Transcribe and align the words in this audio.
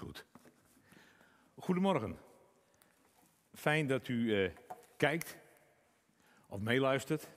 goed. 0.00 0.24
Goedemorgen. 1.54 2.18
Fijn 3.54 3.86
dat 3.86 4.08
u 4.08 4.44
eh, 4.44 4.50
kijkt 4.96 5.36
of 6.48 6.60
meeluistert. 6.60 7.28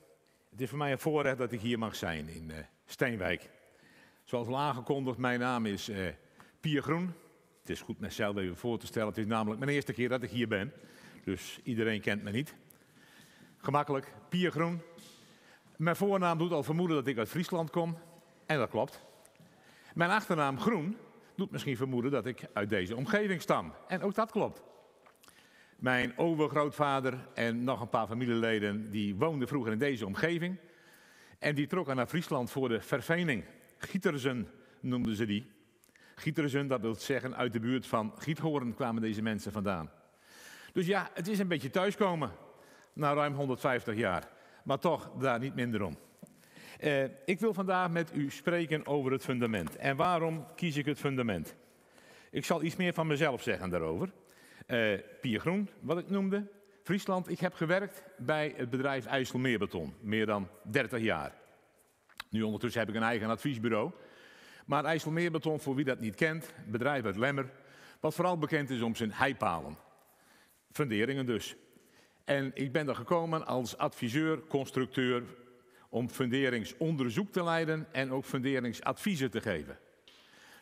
Het 0.50 0.60
is 0.60 0.68
voor 0.68 0.78
mij 0.78 0.92
een 0.92 0.98
voorrecht 0.98 1.38
dat 1.38 1.52
ik 1.52 1.60
hier 1.60 1.78
mag 1.78 1.96
zijn 1.96 2.28
in 2.28 2.50
uh, 2.50 2.56
Steenwijk. 2.84 3.50
Zoals 4.24 4.46
al 4.46 4.58
aangekondigd, 4.58 5.18
mijn 5.18 5.40
naam 5.40 5.66
is 5.66 5.88
uh, 5.88 6.08
Pier 6.60 6.82
Groen. 6.82 7.14
Het 7.60 7.70
is 7.70 7.80
goed 7.80 8.00
mezelf 8.00 8.36
even 8.36 8.56
voor 8.56 8.78
te 8.78 8.86
stellen. 8.86 9.08
Het 9.08 9.18
is 9.18 9.26
namelijk 9.26 9.60
mijn 9.60 9.72
eerste 9.72 9.92
keer 9.92 10.08
dat 10.08 10.22
ik 10.22 10.30
hier 10.30 10.48
ben. 10.48 10.72
Dus 11.24 11.60
iedereen 11.62 12.00
kent 12.00 12.22
me 12.22 12.30
niet. 12.30 12.54
Gemakkelijk, 13.56 14.12
Pier 14.28 14.50
Groen. 14.50 14.80
Mijn 15.76 15.96
voornaam 15.96 16.38
doet 16.38 16.52
al 16.52 16.62
vermoeden 16.62 16.96
dat 16.96 17.06
ik 17.06 17.18
uit 17.18 17.28
Friesland 17.28 17.70
kom. 17.70 17.98
En 18.46 18.58
dat 18.58 18.70
klopt. 18.70 19.00
Mijn 19.94 20.10
achternaam 20.10 20.60
Groen 20.60 20.96
doet 21.36 21.50
misschien 21.50 21.76
vermoeden 21.76 22.10
dat 22.10 22.26
ik 22.26 22.46
uit 22.52 22.68
deze 22.68 22.96
omgeving 22.96 23.42
stam. 23.42 23.72
En 23.88 24.02
ook 24.02 24.14
dat 24.14 24.30
klopt. 24.30 24.62
Mijn 25.76 26.18
overgrootvader 26.18 27.28
en 27.34 27.64
nog 27.64 27.80
een 27.80 27.88
paar 27.88 28.06
familieleden 28.06 28.90
die 28.90 29.14
woonden 29.14 29.48
vroeger 29.48 29.72
in 29.72 29.78
deze 29.78 30.06
omgeving. 30.06 30.58
En 31.38 31.54
die 31.54 31.66
trokken 31.66 31.96
naar 31.96 32.06
Friesland 32.06 32.50
voor 32.50 32.68
de 32.68 32.80
vervening. 32.80 33.44
Gieterzen 33.78 34.48
noemden 34.80 35.16
ze 35.16 35.26
die. 35.26 35.50
Gieterzen, 36.14 36.66
dat 36.66 36.80
wil 36.80 36.94
zeggen 36.94 37.36
uit 37.36 37.52
de 37.52 37.60
buurt 37.60 37.86
van 37.86 38.12
Giethoorn 38.18 38.74
kwamen 38.74 39.02
deze 39.02 39.22
mensen 39.22 39.52
vandaan. 39.52 39.90
Dus 40.72 40.86
ja, 40.86 41.10
het 41.14 41.28
is 41.28 41.38
een 41.38 41.48
beetje 41.48 41.70
thuiskomen 41.70 42.30
na 42.92 43.12
ruim 43.14 43.34
150 43.34 43.96
jaar. 43.96 44.28
Maar 44.64 44.78
toch 44.78 45.10
daar 45.18 45.38
niet 45.38 45.54
minder 45.54 45.82
om. 45.82 45.98
Uh, 46.80 47.04
ik 47.24 47.40
wil 47.40 47.54
vandaag 47.54 47.90
met 47.90 48.10
u 48.14 48.30
spreken 48.30 48.86
over 48.86 49.12
het 49.12 49.24
fundament. 49.24 49.76
En 49.76 49.96
waarom 49.96 50.46
kies 50.54 50.76
ik 50.76 50.86
het 50.86 50.98
fundament? 50.98 51.54
Ik 52.30 52.44
zal 52.44 52.62
iets 52.62 52.76
meer 52.76 52.92
van 52.92 53.06
mezelf 53.06 53.42
zeggen 53.42 53.70
daarover. 53.70 54.12
Uh, 54.66 54.98
Pier 55.20 55.40
Groen, 55.40 55.68
wat 55.80 55.98
ik 55.98 56.10
noemde. 56.10 56.46
Friesland, 56.82 57.30
ik 57.30 57.40
heb 57.40 57.54
gewerkt 57.54 58.02
bij 58.16 58.54
het 58.56 58.70
bedrijf 58.70 59.06
IJsselmeerbeton. 59.06 59.94
Meer 60.00 60.26
dan 60.26 60.48
30 60.62 61.00
jaar. 61.00 61.32
Nu 62.28 62.42
ondertussen 62.42 62.80
heb 62.80 62.88
ik 62.88 62.96
een 62.96 63.02
eigen 63.02 63.30
adviesbureau. 63.30 63.90
Maar 64.66 64.84
IJsselmeerbeton, 64.84 65.60
voor 65.60 65.74
wie 65.74 65.84
dat 65.84 66.00
niet 66.00 66.14
kent, 66.14 66.52
bedrijf 66.66 67.04
uit 67.04 67.16
Lemmer. 67.16 67.50
Wat 68.00 68.14
vooral 68.14 68.38
bekend 68.38 68.70
is 68.70 68.80
om 68.80 68.94
zijn 68.94 69.12
heipalen. 69.12 69.76
Funderingen 70.70 71.26
dus. 71.26 71.56
En 72.24 72.50
ik 72.54 72.72
ben 72.72 72.88
er 72.88 72.94
gekomen 72.94 73.46
als 73.46 73.76
adviseur, 73.76 74.40
constructeur, 74.46 75.22
om 75.94 76.08
funderingsonderzoek 76.08 77.32
te 77.32 77.44
leiden 77.44 77.86
en 77.92 78.12
ook 78.12 78.24
funderingsadviezen 78.24 79.30
te 79.30 79.40
geven. 79.40 79.78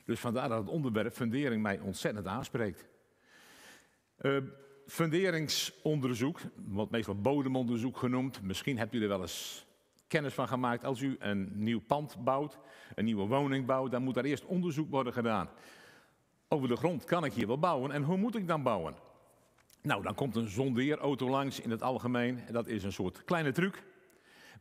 Dus 0.05 0.21
vandaar 0.21 0.49
dat 0.49 0.59
het 0.59 0.69
onderwerp 0.69 1.15
fundering 1.15 1.63
mij 1.63 1.81
ontzettend 1.81 2.27
aanspreekt. 2.27 2.85
Uh, 4.21 4.37
funderingsonderzoek, 4.87 6.41
wordt 6.55 6.91
meestal 6.91 7.21
bodemonderzoek 7.21 7.97
genoemd. 7.97 8.43
Misschien 8.43 8.79
hebt 8.79 8.95
u 8.95 9.03
er 9.03 9.09
wel 9.09 9.21
eens 9.21 9.67
kennis 10.09 10.35
van 10.35 10.49
gemaakt. 10.49 10.85
Als 10.85 11.01
u 11.01 11.17
een 11.19 11.51
nieuw 11.55 11.81
pand 11.81 12.25
bouwt, 12.25 12.59
een 12.95 13.05
nieuwe 13.05 13.27
woning 13.27 13.67
bouwt, 13.67 13.91
dan 13.91 14.03
moet 14.03 14.15
daar 14.15 14.25
eerst 14.25 14.45
onderzoek 14.45 14.91
worden 14.91 15.13
gedaan. 15.13 15.49
Over 16.49 16.69
de 16.69 16.77
grond 16.77 17.05
kan 17.05 17.25
ik 17.25 17.33
hier 17.33 17.47
wel 17.47 17.59
bouwen 17.59 17.93
en 17.93 18.03
hoe 18.03 18.17
moet 18.17 18.37
ik 18.37 18.47
dan 18.47 18.63
bouwen? 18.63 18.95
Nou, 19.83 20.03
dan 20.03 20.15
komt 20.15 20.37
een 20.37 20.49
zondeerauto 20.49 21.29
langs 21.29 21.61
in 21.61 21.71
het 21.71 21.83
algemeen. 21.83 22.41
Dat 22.51 22.67
is 22.67 22.85
een 22.85 22.93
soort 22.93 23.25
kleine 23.25 23.53
truc 23.53 23.83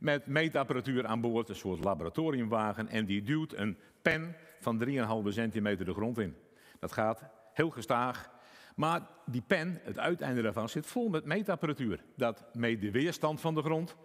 met 0.02 0.26
meetapparatuur 0.26 1.06
aan 1.06 1.20
boord, 1.20 1.48
een 1.48 1.54
soort 1.54 1.84
laboratoriumwagen. 1.84 2.88
En 2.88 3.04
die 3.04 3.22
duwt 3.22 3.52
een 3.52 3.78
pen 4.02 4.36
van 4.60 4.84
3,5 4.86 4.94
centimeter 5.28 5.84
de 5.84 5.92
grond 5.92 6.18
in. 6.18 6.36
Dat 6.78 6.92
gaat 6.92 7.22
heel 7.52 7.70
gestaag. 7.70 8.30
Maar 8.74 9.00
die 9.26 9.42
pen, 9.46 9.80
het 9.82 9.98
uiteinde 9.98 10.42
daarvan, 10.42 10.68
zit 10.68 10.86
vol 10.86 11.08
met 11.08 11.24
meetapparatuur. 11.24 12.04
Dat 12.16 12.44
meet 12.52 12.80
de 12.80 12.90
weerstand 12.90 13.40
van 13.40 13.54
de 13.54 13.62
grond. 13.62 13.96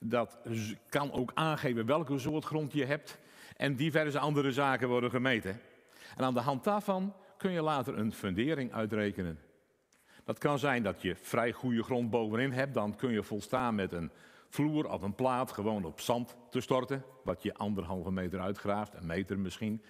Dat 0.00 0.38
kan 0.88 1.12
ook 1.12 1.30
aangeven 1.34 1.86
welke 1.86 2.18
soort 2.18 2.44
grond 2.44 2.72
je 2.72 2.84
hebt. 2.84 3.18
En 3.56 3.76
diverse 3.76 4.18
andere 4.18 4.52
zaken 4.52 4.88
worden 4.88 5.10
gemeten. 5.10 5.60
En 6.16 6.24
aan 6.24 6.34
de 6.34 6.40
hand 6.40 6.64
daarvan 6.64 7.14
kun 7.36 7.50
je 7.50 7.62
later 7.62 7.98
een 7.98 8.12
fundering 8.12 8.72
uitrekenen. 8.72 9.38
Dat 10.24 10.38
kan 10.38 10.58
zijn 10.58 10.82
dat 10.82 11.02
je 11.02 11.16
vrij 11.16 11.52
goede 11.52 11.82
grond 11.82 12.10
bovenin 12.10 12.52
hebt. 12.52 12.74
Dan 12.74 12.96
kun 12.96 13.10
je 13.10 13.22
volstaan 13.22 13.74
met 13.74 13.92
een 13.92 14.10
vloer 14.48 14.90
of 14.90 15.02
een 15.02 15.14
plaat 15.14 15.52
gewoon 15.52 15.84
op 15.84 16.00
zand 16.00 16.36
te 16.50 16.60
storten. 16.60 17.04
Wat 17.24 17.42
je 17.42 17.54
anderhalve 17.54 18.10
meter 18.10 18.40
uitgraaft, 18.40 18.94
een 18.94 19.06
meter 19.06 19.38
misschien. 19.38 19.82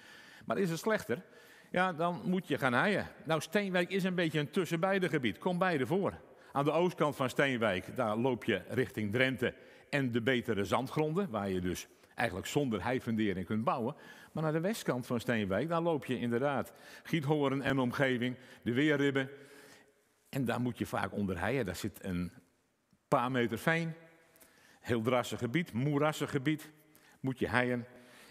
Maar 0.44 0.58
is 0.58 0.70
het 0.70 0.78
slechter? 0.78 1.22
Ja, 1.70 1.92
dan 1.92 2.20
moet 2.24 2.48
je 2.48 2.58
gaan 2.58 2.74
heien. 2.74 3.06
Nou, 3.24 3.40
Steenwijk 3.40 3.90
is 3.90 4.04
een 4.04 4.14
beetje 4.14 4.38
een 4.38 4.50
tussenbeide 4.50 5.08
gebied. 5.08 5.38
Kom 5.38 5.58
beide 5.58 5.86
voor. 5.86 6.14
Aan 6.52 6.64
de 6.64 6.70
oostkant 6.70 7.16
van 7.16 7.30
Steenwijk, 7.30 7.96
daar 7.96 8.16
loop 8.16 8.44
je 8.44 8.62
richting 8.68 9.12
Drenthe 9.12 9.54
en 9.90 10.12
de 10.12 10.22
betere 10.22 10.64
zandgronden, 10.64 11.30
waar 11.30 11.50
je 11.50 11.60
dus 11.60 11.88
eigenlijk 12.14 12.48
zonder 12.48 12.84
heifundering 12.84 13.46
kunt 13.46 13.64
bouwen. 13.64 13.94
Maar 14.32 14.42
naar 14.42 14.52
de 14.52 14.60
westkant 14.60 15.06
van 15.06 15.20
Steenwijk, 15.20 15.68
daar 15.68 15.80
loop 15.80 16.04
je 16.04 16.18
inderdaad 16.18 16.72
Giethoorn 17.02 17.62
en 17.62 17.78
omgeving, 17.78 18.36
de 18.62 18.72
Weerribben. 18.72 19.30
En 20.28 20.44
daar 20.44 20.60
moet 20.60 20.78
je 20.78 20.86
vaak 20.86 21.12
onder 21.12 21.40
heien. 21.40 21.64
Daar 21.64 21.76
zit 21.76 22.04
een 22.04 22.32
paar 23.08 23.30
meter 23.30 23.58
veen, 23.58 23.94
heel 24.80 25.02
drassig 25.02 25.38
gebied, 25.38 25.72
moerassig 25.72 26.30
gebied, 26.30 26.70
moet 27.20 27.38
je 27.38 27.48
heien 27.48 27.86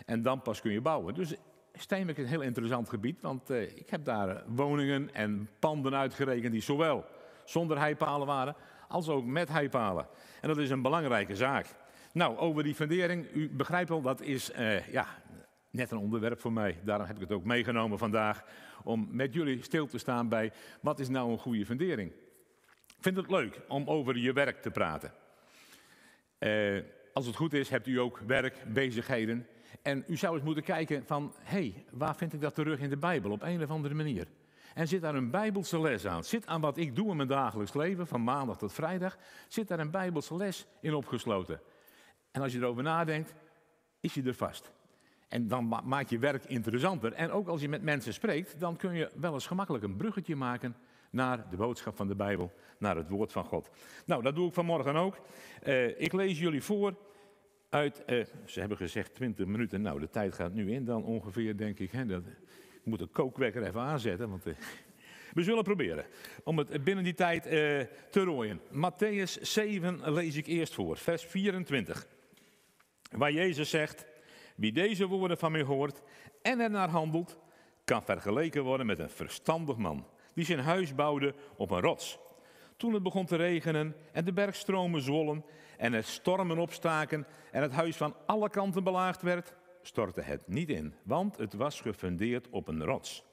en 0.05 0.21
dan 0.21 0.41
pas 0.41 0.61
kun 0.61 0.71
je 0.71 0.81
bouwen. 0.81 1.13
Dus 1.13 1.35
Steenwijk 1.73 2.17
is 2.17 2.23
een 2.23 2.29
heel 2.29 2.41
interessant 2.41 2.89
gebied, 2.89 3.21
want 3.21 3.51
uh, 3.51 3.61
ik 3.61 3.89
heb 3.89 4.05
daar 4.05 4.43
woningen 4.47 5.13
en 5.13 5.49
panden 5.59 5.95
uitgerekend 5.95 6.51
die 6.51 6.61
zowel 6.61 7.05
zonder 7.45 7.79
heipalen 7.79 8.27
waren, 8.27 8.55
als 8.87 9.09
ook 9.09 9.25
met 9.25 9.49
heipalen. 9.49 10.07
En 10.41 10.47
dat 10.47 10.57
is 10.57 10.69
een 10.69 10.81
belangrijke 10.81 11.35
zaak. 11.35 11.65
Nou, 12.13 12.37
over 12.37 12.63
die 12.63 12.75
fundering, 12.75 13.27
u 13.33 13.49
begrijpt 13.49 13.89
wel, 13.89 14.01
dat 14.01 14.21
is 14.21 14.51
uh, 14.51 14.87
ja, 14.87 15.07
net 15.69 15.91
een 15.91 15.97
onderwerp 15.97 16.39
voor 16.39 16.53
mij. 16.53 16.79
Daarom 16.83 17.07
heb 17.07 17.15
ik 17.15 17.21
het 17.21 17.31
ook 17.31 17.43
meegenomen 17.43 17.97
vandaag, 17.97 18.43
om 18.83 19.07
met 19.11 19.33
jullie 19.33 19.63
stil 19.63 19.87
te 19.87 19.97
staan 19.97 20.29
bij 20.29 20.51
wat 20.81 20.99
is 20.99 21.09
nou 21.09 21.31
een 21.31 21.37
goede 21.37 21.65
fundering. 21.65 22.11
Ik 22.87 23.03
vind 23.03 23.17
het 23.17 23.29
leuk 23.29 23.61
om 23.67 23.87
over 23.87 24.17
je 24.17 24.33
werk 24.33 24.61
te 24.61 24.71
praten. 24.71 25.11
Uh, 26.39 26.81
als 27.13 27.25
het 27.25 27.35
goed 27.35 27.53
is, 27.53 27.69
hebt 27.69 27.87
u 27.87 27.99
ook 27.99 28.19
werk, 28.19 28.73
bezigheden. 28.73 29.47
En 29.81 30.03
u 30.07 30.15
zou 30.15 30.35
eens 30.35 30.43
moeten 30.43 30.63
kijken 30.63 31.05
van, 31.05 31.33
hey, 31.39 31.85
waar 31.91 32.15
vind 32.15 32.33
ik 32.33 32.41
dat 32.41 32.55
terug 32.55 32.79
in 32.79 32.89
de 32.89 32.97
Bijbel 32.97 33.31
op 33.31 33.41
een 33.41 33.63
of 33.63 33.69
andere 33.69 33.93
manier? 33.93 34.27
En 34.73 34.87
zit 34.87 35.01
daar 35.01 35.15
een 35.15 35.31
Bijbelse 35.31 35.81
les 35.81 36.07
aan? 36.07 36.23
Zit 36.23 36.47
aan 36.47 36.61
wat 36.61 36.77
ik 36.77 36.95
doe 36.95 37.09
in 37.09 37.15
mijn 37.15 37.27
dagelijks 37.27 37.73
leven, 37.73 38.07
van 38.07 38.23
maandag 38.23 38.57
tot 38.57 38.73
vrijdag, 38.73 39.17
zit 39.47 39.67
daar 39.67 39.79
een 39.79 39.91
Bijbelse 39.91 40.35
les 40.35 40.65
in 40.81 40.93
opgesloten? 40.93 41.61
En 42.31 42.41
als 42.41 42.51
je 42.51 42.59
erover 42.59 42.83
nadenkt, 42.83 43.33
is 43.99 44.13
je 44.13 44.23
er 44.23 44.33
vast. 44.33 44.71
En 45.27 45.47
dan 45.47 45.81
maakt 45.83 46.09
je 46.09 46.19
werk 46.19 46.45
interessanter. 46.45 47.13
En 47.13 47.31
ook 47.31 47.47
als 47.47 47.61
je 47.61 47.69
met 47.69 47.81
mensen 47.81 48.13
spreekt, 48.13 48.59
dan 48.59 48.75
kun 48.75 48.93
je 48.93 49.11
wel 49.15 49.33
eens 49.33 49.47
gemakkelijk 49.47 49.83
een 49.83 49.97
bruggetje 49.97 50.35
maken 50.35 50.75
naar 51.09 51.49
de 51.49 51.57
boodschap 51.57 51.95
van 51.95 52.07
de 52.07 52.15
Bijbel, 52.15 52.51
naar 52.77 52.95
het 52.95 53.09
woord 53.09 53.31
van 53.31 53.45
God. 53.45 53.69
Nou, 54.05 54.23
dat 54.23 54.35
doe 54.35 54.47
ik 54.47 54.53
vanmorgen 54.53 54.95
ook. 54.95 55.19
Uh, 55.63 56.01
ik 56.01 56.13
lees 56.13 56.39
jullie 56.39 56.63
voor 56.63 56.95
uit, 57.69 58.03
uh, 58.07 58.25
ze 58.45 58.59
hebben 58.59 58.77
gezegd 58.77 59.15
20 59.15 59.45
minuten. 59.45 59.81
Nou, 59.81 59.99
de 59.99 60.09
tijd 60.09 60.33
gaat 60.33 60.53
nu 60.53 60.71
in 60.71 60.85
dan 60.85 61.03
ongeveer, 61.03 61.57
denk 61.57 61.79
ik. 61.79 61.91
Hè, 61.91 62.05
dat, 62.05 62.23
ik 62.73 62.85
moet 62.85 62.99
de 62.99 63.05
kookwekker 63.05 63.63
even 63.63 63.81
aanzetten, 63.81 64.29
want 64.29 64.47
uh, 64.47 64.53
we 65.33 65.43
zullen 65.43 65.63
proberen 65.63 66.05
om 66.43 66.57
het 66.57 66.83
binnen 66.83 67.03
die 67.03 67.13
tijd 67.13 67.43
te 68.11 68.23
rooien. 68.23 68.61
Matthäus 68.71 69.41
7 69.41 70.13
lees 70.13 70.35
ik 70.35 70.47
eerst 70.47 70.73
voor, 70.73 70.97
vers 70.97 71.23
24. 71.23 72.07
Waar 73.11 73.31
Jezus 73.31 73.69
zegt, 73.69 74.05
wie 74.55 74.71
deze 74.71 75.05
woorden 75.05 75.37
van 75.37 75.51
mij 75.51 75.61
hoort 75.61 76.01
en 76.41 76.59
er 76.59 76.69
naar 76.69 76.89
handelt, 76.89 77.37
kan 77.83 78.03
vergeleken 78.03 78.63
worden 78.63 78.85
met 78.85 78.99
een 78.99 79.09
verstandig 79.09 79.77
man 79.77 80.05
die 80.37 80.45
zijn 80.45 80.59
huis 80.59 80.95
bouwde 80.95 81.33
op 81.55 81.71
een 81.71 81.81
rots. 81.81 82.19
Toen 82.75 82.93
het 82.93 83.03
begon 83.03 83.25
te 83.25 83.35
regenen 83.35 83.95
en 84.11 84.25
de 84.25 84.33
bergstromen 84.33 85.01
zwollen 85.01 85.45
en 85.77 85.93
er 85.93 86.03
stormen 86.03 86.57
opstaken 86.57 87.27
en 87.51 87.61
het 87.61 87.71
huis 87.71 87.97
van 87.97 88.15
alle 88.25 88.49
kanten 88.49 88.83
belaagd 88.83 89.21
werd, 89.21 89.55
stortte 89.81 90.21
het 90.21 90.47
niet 90.47 90.69
in, 90.69 90.93
want 91.03 91.37
het 91.37 91.53
was 91.53 91.81
gefundeerd 91.81 92.49
op 92.49 92.67
een 92.67 92.83
rots. 92.83 93.23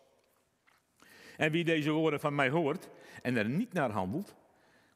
En 1.36 1.50
wie 1.50 1.64
deze 1.64 1.90
woorden 1.90 2.20
van 2.20 2.34
mij 2.34 2.50
hoort 2.50 2.88
en 3.22 3.36
er 3.36 3.48
niet 3.48 3.72
naar 3.72 3.90
handelt, 3.90 4.34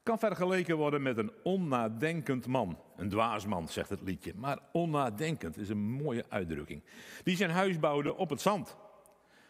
kan 0.03 0.19
vergeleken 0.19 0.77
worden 0.77 1.03
met 1.03 1.19
een 1.19 1.33
onnadenkend 1.43 2.47
man. 2.47 2.79
Een 2.97 3.09
dwaasman, 3.09 3.69
zegt 3.69 3.91
het 3.91 4.03
liedje. 4.03 4.33
Maar 4.37 4.59
onnadenkend 4.73 5.57
is 5.57 5.69
een 5.69 5.91
mooie 5.91 6.25
uitdrukking. 6.29 6.83
Die 7.25 7.37
zijn 7.37 7.51
huis 7.51 7.79
bouwde 7.79 8.17
op 8.17 8.31
het 8.31 8.41
zand. 8.41 8.77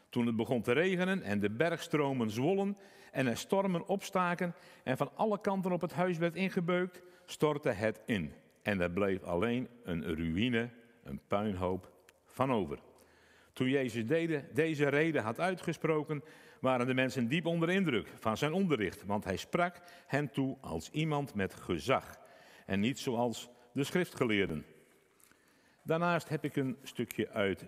Toen 0.08 0.26
het 0.26 0.36
begon 0.36 0.62
te 0.62 0.72
regenen 0.72 1.22
en 1.22 1.40
de 1.40 1.50
bergstromen 1.50 2.30
zwollen 2.30 2.76
en 3.12 3.26
er 3.26 3.36
stormen 3.36 3.88
opstaken 3.88 4.54
en 4.84 4.96
van 4.96 5.10
alle 5.14 5.40
kanten 5.40 5.72
op 5.72 5.80
het 5.80 5.92
huis 5.92 6.18
werd 6.18 6.34
ingebeukt, 6.34 7.02
stortte 7.24 7.70
het 7.70 8.00
in. 8.06 8.32
En 8.62 8.80
er 8.80 8.90
bleef 8.90 9.22
alleen 9.22 9.68
een 9.84 10.14
ruïne, 10.14 10.70
een 11.04 11.20
puinhoop 11.26 11.92
van 12.26 12.52
over. 12.52 12.78
Toen 13.52 13.68
Jezus 13.68 14.06
deze 14.52 14.88
reden 14.88 15.22
had 15.22 15.40
uitgesproken, 15.40 16.22
waren 16.60 16.86
de 16.86 16.94
mensen 16.94 17.28
diep 17.28 17.46
onder 17.46 17.70
indruk 17.70 18.08
van 18.18 18.36
zijn 18.36 18.52
onderricht, 18.52 19.04
want 19.04 19.24
hij 19.24 19.36
sprak 19.36 19.80
hen 20.06 20.30
toe 20.30 20.56
als 20.60 20.90
iemand 20.90 21.34
met 21.34 21.54
gezag 21.54 22.18
en 22.66 22.80
niet 22.80 22.98
zoals 22.98 23.48
de 23.72 23.84
schriftgeleerden. 23.84 24.64
Daarnaast 25.82 26.28
heb 26.28 26.44
ik 26.44 26.56
een 26.56 26.76
stukje 26.82 27.28
uit 27.28 27.66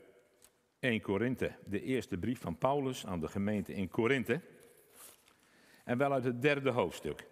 1 0.81 1.01
Korinthe, 1.01 1.53
de 1.65 1.83
eerste 1.83 2.17
brief 2.17 2.41
van 2.41 2.59
Paulus 2.59 3.07
aan 3.07 3.21
de 3.21 3.29
gemeente 3.29 3.75
in 3.75 3.89
Korinthe. 3.89 4.41
En 5.85 5.99
wel 5.99 6.13
uit 6.13 6.25
het 6.25 6.43
derde 6.43 6.71
hoofdstuk. 6.71 7.27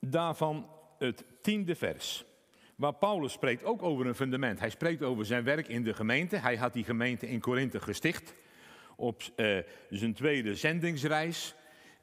Daarvan 0.00 0.70
het 0.98 1.24
tiende 1.42 1.74
vers. 1.74 2.24
Waar 2.76 2.94
Paulus 2.94 3.32
spreekt 3.32 3.64
ook 3.64 3.82
over 3.82 4.06
een 4.06 4.14
fundament. 4.14 4.58
Hij 4.58 4.70
spreekt 4.70 5.02
over 5.02 5.26
zijn 5.26 5.44
werk 5.44 5.68
in 5.68 5.82
de 5.82 5.94
gemeente. 5.94 6.36
Hij 6.36 6.56
had 6.56 6.72
die 6.72 6.84
gemeente 6.84 7.28
in 7.28 7.40
Korinthe 7.40 7.80
gesticht. 7.80 8.34
Op 8.96 9.22
uh, 9.36 9.58
zijn 9.90 10.14
tweede 10.14 10.54
zendingsreis. 10.54 11.54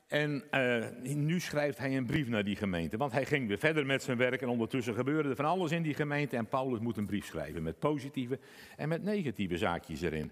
En 0.08 0.44
uh, 0.52 0.86
nu 1.16 1.40
schrijft 1.40 1.78
hij 1.78 1.98
een 1.98 2.06
brief 2.06 2.28
naar 2.28 2.44
die 2.44 2.56
gemeente. 2.56 2.98
Want 2.98 3.12
hij 3.12 3.26
ging 3.26 3.48
weer 3.48 3.58
verder 3.58 3.86
met 3.86 4.04
zijn 4.04 4.18
werk. 4.18 4.42
En 4.42 4.48
ondertussen 4.48 4.94
gebeurde 4.94 5.30
er 5.30 5.36
van 5.36 5.46
alles 5.46 5.72
in 5.72 5.82
die 5.82 5.94
gemeente. 5.94 6.38
En 6.38 6.48
Paulus 6.48 6.80
moet 6.80 6.98
een 6.98 7.06
brief 7.06 7.26
schrijven. 7.26 7.64
Met 7.64 7.80
positieve 7.80 8.40
en 8.78 8.90
met 8.90 9.04
negatieve 9.04 9.58
zaakjes 9.58 10.02
erin. 10.02 10.32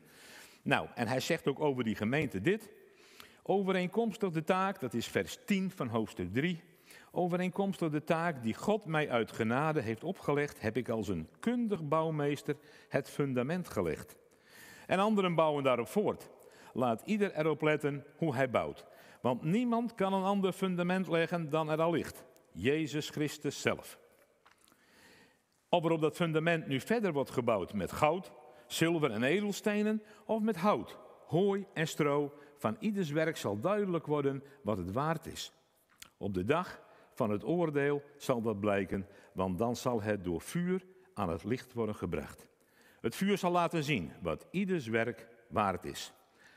Nou, 0.62 0.88
en 0.96 1.08
hij 1.08 1.20
zegt 1.20 1.48
ook 1.48 1.60
over 1.60 1.84
die 1.84 1.96
gemeente 1.96 2.42
dit. 2.42 2.70
Overeenkomstig 3.44 4.30
de 4.30 4.44
taak, 4.44 4.80
dat 4.80 4.94
is 4.94 5.08
vers 5.08 5.38
10 5.46 5.72
van 5.72 5.88
hoofdstuk 5.88 6.34
3. 6.34 6.62
Overeenkomstig 7.12 7.90
de 7.90 8.04
taak 8.04 8.44
die 8.44 8.54
God 8.54 8.86
mij 8.86 9.10
uit 9.10 9.32
genade 9.32 9.82
heeft 9.82 10.04
opgelegd, 10.04 10.62
heb 10.62 10.78
ik 10.78 10.90
als 10.90 11.08
een 11.08 11.28
kundig 11.40 11.88
bouwmeester 11.88 12.56
het 12.90 13.10
fundament 13.10 13.70
gelegd. 13.70 14.16
En 14.88 15.00
anderen 15.00 15.36
bouwen 15.36 15.64
daarop 15.64 15.88
voort. 15.88 16.30
Laat 16.74 17.02
ieder 17.06 17.36
erop 17.36 17.62
letten 17.62 18.06
hoe 18.16 18.36
hij 18.36 18.50
bouwt. 18.50 18.86
Want 19.24 19.44
niemand 19.44 19.96
kan 19.96 20.14
een 20.14 20.24
ander 20.24 20.52
fundament 20.52 21.08
leggen 21.08 21.50
dan 21.50 21.70
er 21.70 21.82
al 21.82 21.92
ligt. 21.92 22.26
Jezus 22.52 23.10
Christus 23.10 23.62
zelf. 23.62 24.00
Of 25.70 25.86
er 25.86 25.92
op 25.92 26.02
dat 26.02 26.16
fundament 26.16 26.68
nu 26.68 26.80
verder 26.80 27.14
wordt 27.14 27.30
gebouwd 27.30 27.74
met 27.74 27.92
goud, 27.92 28.32
zilver 28.68 29.12
en 29.12 29.24
edelstenen 29.24 30.04
of 30.26 30.42
met 30.42 30.56
hout, 30.56 30.98
hooi 31.28 31.66
en 31.74 31.88
stro, 31.88 32.34
van 32.58 32.76
ieders 32.80 33.12
werk 33.12 33.38
zal 33.38 33.60
duidelijk 33.60 34.06
worden 34.06 34.44
wat 34.64 34.78
het 34.78 34.92
waard 34.92 35.26
is. 35.26 35.52
Op 36.18 36.34
de 36.34 36.44
dag 36.44 36.82
van 37.14 37.30
het 37.30 37.44
oordeel 37.44 38.04
zal 38.18 38.42
dat 38.42 38.60
blijken, 38.60 39.08
want 39.34 39.58
dan 39.58 39.76
zal 39.76 40.02
het 40.02 40.24
door 40.24 40.42
vuur 40.42 40.86
aan 41.14 41.30
het 41.30 41.44
licht 41.44 41.74
worden 41.74 41.96
gebracht. 41.96 42.48
Het 43.02 43.16
vuur 43.16 43.38
zal 43.38 43.52
laten 43.52 43.84
zien 43.84 44.12
wat 44.22 44.48
ieders 44.52 44.88
werk 44.88 45.28
waard 45.48 45.86
is. 45.86 46.14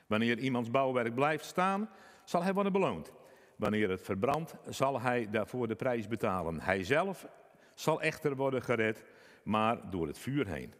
Wanneer 0.07 0.39
iemands 0.39 0.71
bouwwerk 0.71 1.15
blijft 1.15 1.45
staan, 1.45 1.91
zal 2.27 2.43
hij 2.43 2.55
worden 2.55 2.73
beloond. 2.73 3.13
Wanneer 3.57 3.91
het 3.91 4.03
verbrandt, 4.03 4.55
zal 4.69 5.01
hij 5.01 5.29
daarvoor 5.31 5.69
de 5.69 5.75
prijs 5.75 6.09
betalen. 6.09 6.61
Hij 6.61 6.85
zelf 6.85 7.27
zal 7.75 8.03
echter 8.03 8.37
worden 8.37 8.63
gered, 8.63 9.05
maar 9.43 9.91
door 9.91 10.07
het 10.07 10.19
vuur 10.19 10.47
heen. 10.47 10.75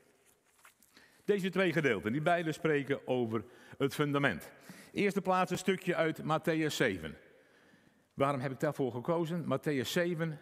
Deze 1.25 1.51
twee 1.51 1.73
gedeelten, 1.73 2.13
die 2.13 2.23
beide 2.23 2.53
spreken 2.53 3.07
over 3.07 3.45
het 3.79 3.95
fundament. 3.95 4.51
Eerste 4.93 5.23
plaats 5.23 5.51
een 5.51 5.59
stukje 5.59 5.95
uit 5.95 6.23
Matthäus 6.23 6.75
7. 6.75 7.17
Waarom 8.15 8.41
heb 8.41 8.53
ik 8.53 8.61
daarvoor 8.61 8.93
gekozen? 8.93 9.45
Matthäus 9.45 9.89
7, 9.89 10.39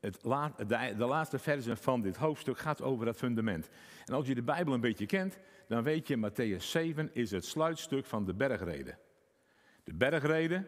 het 0.00 0.22
de, 0.22 1.04
laatste 1.06 1.38
versen 1.38 1.76
van 1.76 2.00
dit 2.00 2.16
hoofdstuk 2.16 2.58
gaat 2.58 2.82
over 2.82 3.06
het 3.06 3.16
fundament. 3.16 3.68
En 4.04 4.14
als 4.14 4.26
je 4.26 4.34
de 4.34 4.42
Bijbel 4.42 4.74
een 4.74 4.80
beetje 4.80 5.06
kent, 5.06 5.38
dan 5.68 5.82
weet 5.82 6.08
je, 6.08 6.30
Matthäus 6.30 6.64
7 6.64 7.10
is 7.12 7.30
het 7.30 7.44
sluitstuk 7.44 8.06
van 8.06 8.24
de 8.24 8.34
bergreden. 8.34 8.98
De 9.86 9.94
bergreden, 9.94 10.66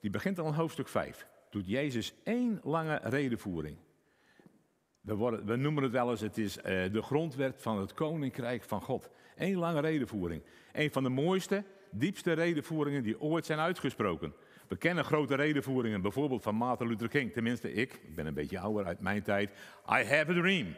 die 0.00 0.10
begint 0.10 0.38
al 0.38 0.46
in 0.46 0.52
hoofdstuk 0.52 0.88
5. 0.88 1.26
Doet 1.50 1.66
Jezus 1.66 2.14
één 2.24 2.60
lange 2.62 3.00
redenvoering. 3.02 3.76
We, 5.00 5.56
noemen 5.56 5.82
het 5.82 5.92
wel 5.92 6.10
eens, 6.10 6.20
het 6.20 6.38
is 6.38 6.56
uh, 6.56 6.64
de 6.64 7.02
grondwet 7.02 7.62
van 7.62 7.78
het 7.78 7.94
koninkrijk 7.94 8.62
van 8.62 8.80
God. 8.80 9.10
Eén 9.34 9.56
lange 9.56 9.80
redenvoering. 9.80 10.42
Een 10.72 10.92
van 10.92 11.02
de 11.02 11.08
mooiste, 11.08 11.64
diepste 11.90 12.32
redenvoeringen 12.32 13.02
die 13.02 13.20
ooit 13.20 13.46
zijn 13.46 13.58
uitgesproken. 13.58 14.34
We 14.68 14.76
kennen 14.76 15.04
grote 15.04 15.34
redenvoeringen, 15.34 16.02
bijvoorbeeld 16.02 16.42
van 16.42 16.54
Martin 16.54 16.86
Luther 16.86 17.08
King. 17.08 17.32
Tenminste, 17.32 17.72
ik, 17.72 17.92
ik 17.92 18.14
ben 18.14 18.26
een 18.26 18.34
beetje 18.34 18.58
ouder 18.58 18.86
uit 18.86 19.00
mijn 19.00 19.22
tijd. 19.22 19.50
I 19.88 20.04
have 20.04 20.30
a 20.30 20.34
dream. 20.34 20.74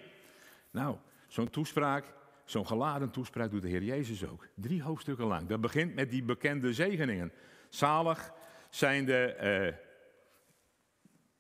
Nou, 0.71 0.97
zo'n 1.27 1.51
toespraak, 1.51 2.15
zo'n 2.45 2.67
geladen 2.67 3.11
toespraak 3.11 3.51
doet 3.51 3.63
de 3.63 3.69
Heer 3.69 3.83
Jezus 3.83 4.27
ook. 4.27 4.47
Drie 4.55 4.83
hoofdstukken 4.83 5.27
lang. 5.27 5.47
Dat 5.47 5.61
begint 5.61 5.95
met 5.95 6.11
die 6.11 6.23
bekende 6.23 6.73
zegeningen. 6.73 7.33
Zalig 7.69 8.32
zijn 8.70 9.05
de. 9.05 9.35
Uh, 9.37 9.87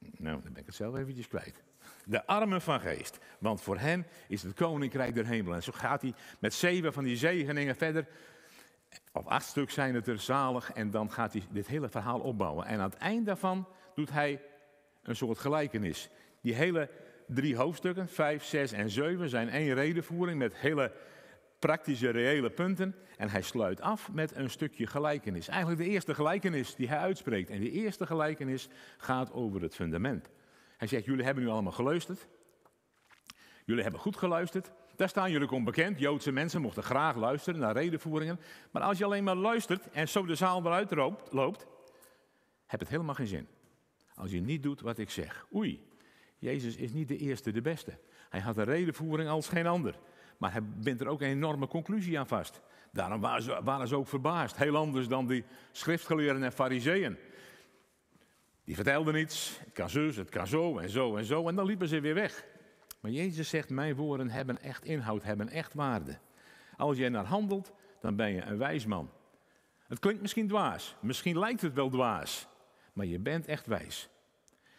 nou, 0.00 0.42
dan 0.42 0.52
ben 0.52 0.60
ik 0.60 0.66
het 0.66 0.74
zelf 0.74 0.96
eventjes 0.96 1.28
kwijt. 1.28 1.62
De 2.04 2.26
armen 2.26 2.60
van 2.60 2.80
geest. 2.80 3.18
Want 3.38 3.60
voor 3.60 3.78
hen 3.78 4.06
is 4.28 4.42
het 4.42 4.54
koninkrijk 4.54 5.14
der 5.14 5.26
hemel. 5.26 5.54
En 5.54 5.62
zo 5.62 5.72
gaat 5.72 6.02
hij 6.02 6.14
met 6.38 6.54
zeven 6.54 6.92
van 6.92 7.04
die 7.04 7.16
zegeningen 7.16 7.76
verder 7.76 8.06
of 9.12 9.26
acht 9.26 9.46
stuk 9.46 9.70
zijn 9.70 9.94
het 9.94 10.06
er 10.06 10.20
zalig. 10.20 10.72
En 10.72 10.90
dan 10.90 11.10
gaat 11.10 11.32
hij 11.32 11.42
dit 11.50 11.66
hele 11.66 11.88
verhaal 11.88 12.20
opbouwen. 12.20 12.66
En 12.66 12.80
aan 12.80 12.90
het 12.90 12.98
eind 12.98 13.26
daarvan 13.26 13.68
doet 13.94 14.10
hij 14.10 14.42
een 15.02 15.16
soort 15.16 15.38
gelijkenis. 15.38 16.10
Die 16.40 16.54
hele 16.54 16.90
drie 17.26 17.56
hoofdstukken, 17.56 18.08
vijf, 18.08 18.44
zes 18.44 18.72
en 18.72 18.90
zeven, 18.90 19.28
zijn 19.28 19.48
één 19.48 19.74
redenvoering 19.74 20.38
met 20.38 20.56
hele 20.56 20.92
praktische, 21.58 22.10
reële 22.10 22.50
punten. 22.50 22.94
En 23.16 23.28
hij 23.28 23.42
sluit 23.42 23.80
af 23.80 24.12
met 24.12 24.36
een 24.36 24.50
stukje 24.50 24.86
gelijkenis. 24.86 25.48
Eigenlijk 25.48 25.80
de 25.80 25.88
eerste 25.88 26.14
gelijkenis 26.14 26.74
die 26.74 26.88
hij 26.88 26.98
uitspreekt. 26.98 27.50
En 27.50 27.60
die 27.60 27.70
eerste 27.70 28.06
gelijkenis 28.06 28.68
gaat 28.96 29.32
over 29.32 29.62
het 29.62 29.74
fundament. 29.74 30.30
Hij 30.76 30.88
zegt, 30.88 31.04
jullie 31.04 31.24
hebben 31.24 31.44
nu 31.44 31.50
allemaal 31.50 31.72
geluisterd. 31.72 32.28
Jullie 33.64 33.82
hebben 33.82 34.00
goed 34.00 34.16
geluisterd. 34.16 34.70
Daar 34.96 35.08
staan 35.08 35.30
jullie 35.30 35.50
onbekend. 35.50 35.98
Joodse 35.98 36.32
mensen 36.32 36.60
mochten 36.60 36.82
graag 36.82 37.16
luisteren 37.16 37.60
naar 37.60 37.76
redenvoeringen. 37.76 38.40
Maar 38.70 38.82
als 38.82 38.98
je 38.98 39.04
alleen 39.04 39.24
maar 39.24 39.36
luistert 39.36 39.90
en 39.90 40.08
zo 40.08 40.26
de 40.26 40.34
zaal 40.34 40.60
eruit 40.64 40.90
loopt, 41.30 41.66
heb 42.66 42.80
het 42.80 42.88
helemaal 42.88 43.14
geen 43.14 43.26
zin. 43.26 43.46
Als 44.14 44.30
je 44.30 44.40
niet 44.40 44.62
doet 44.62 44.80
wat 44.80 44.98
ik 44.98 45.10
zeg. 45.10 45.46
Oei, 45.54 45.88
Jezus 46.38 46.76
is 46.76 46.92
niet 46.92 47.08
de 47.08 47.16
eerste, 47.16 47.52
de 47.52 47.60
beste. 47.60 47.98
Hij 48.28 48.40
had 48.40 48.56
een 48.56 48.64
redenvoering 48.64 49.28
als 49.28 49.48
geen 49.48 49.66
ander. 49.66 49.98
Maar 50.38 50.52
hij 50.52 50.62
bindt 50.62 51.00
er 51.00 51.06
ook 51.06 51.20
een 51.20 51.28
enorme 51.28 51.66
conclusie 51.66 52.18
aan 52.18 52.26
vast. 52.26 52.60
Daarom 52.92 53.20
waren 53.64 53.88
ze, 53.88 53.96
ook 53.96 54.08
verbaasd. 54.08 54.56
Heel 54.56 54.76
anders 54.76 55.08
dan 55.08 55.26
die 55.26 55.44
schriftgeleerden 55.72 56.42
en 56.42 56.52
fariseeën. 56.52 57.16
Die 58.64 58.74
vertelden 58.74 59.14
iets. 59.14 59.58
Het 59.64 59.72
kan 59.72 60.04
het 60.04 60.28
kan 60.28 60.46
zo 60.46 60.78
en 60.78 60.90
zo 60.90 61.16
en 61.16 61.24
zo. 61.24 61.48
En 61.48 61.54
dan 61.54 61.66
liepen 61.66 61.88
ze 61.88 62.00
weer 62.00 62.14
weg. 62.14 62.44
Maar 63.00 63.10
Jezus 63.10 63.48
zegt, 63.48 63.70
mijn 63.70 63.94
woorden 63.94 64.30
hebben 64.30 64.62
echt 64.62 64.84
inhoud, 64.84 65.22
hebben 65.22 65.48
echt 65.48 65.74
waarde. 65.74 66.18
Als 66.76 66.96
jij 66.96 67.08
naar 67.08 67.24
handelt, 67.24 67.72
dan 68.00 68.16
ben 68.16 68.30
je 68.32 68.42
een 68.42 68.58
wijs 68.58 68.86
man. 68.86 69.10
Het 69.88 69.98
klinkt 69.98 70.20
misschien 70.20 70.48
dwaas, 70.48 70.96
misschien 71.00 71.38
lijkt 71.38 71.60
het 71.60 71.74
wel 71.74 71.88
dwaas, 71.88 72.48
maar 72.92 73.06
je 73.06 73.18
bent 73.18 73.46
echt 73.46 73.66
wijs. 73.66 74.08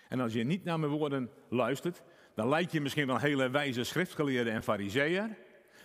En 0.10 0.20
als 0.20 0.34
je 0.34 0.44
niet 0.44 0.64
naar 0.64 0.80
mijn 0.80 0.92
woorden 0.92 1.30
luistert, 1.50 2.02
dan 2.36 2.50
lijkt 2.50 2.72
je 2.72 2.82
misschien 2.82 3.08
wel 3.08 3.20
hele 3.20 3.50
wijze 3.50 3.84
schriftgeleerde 3.84 4.50
en 4.50 4.64
fariseer, 4.64 5.38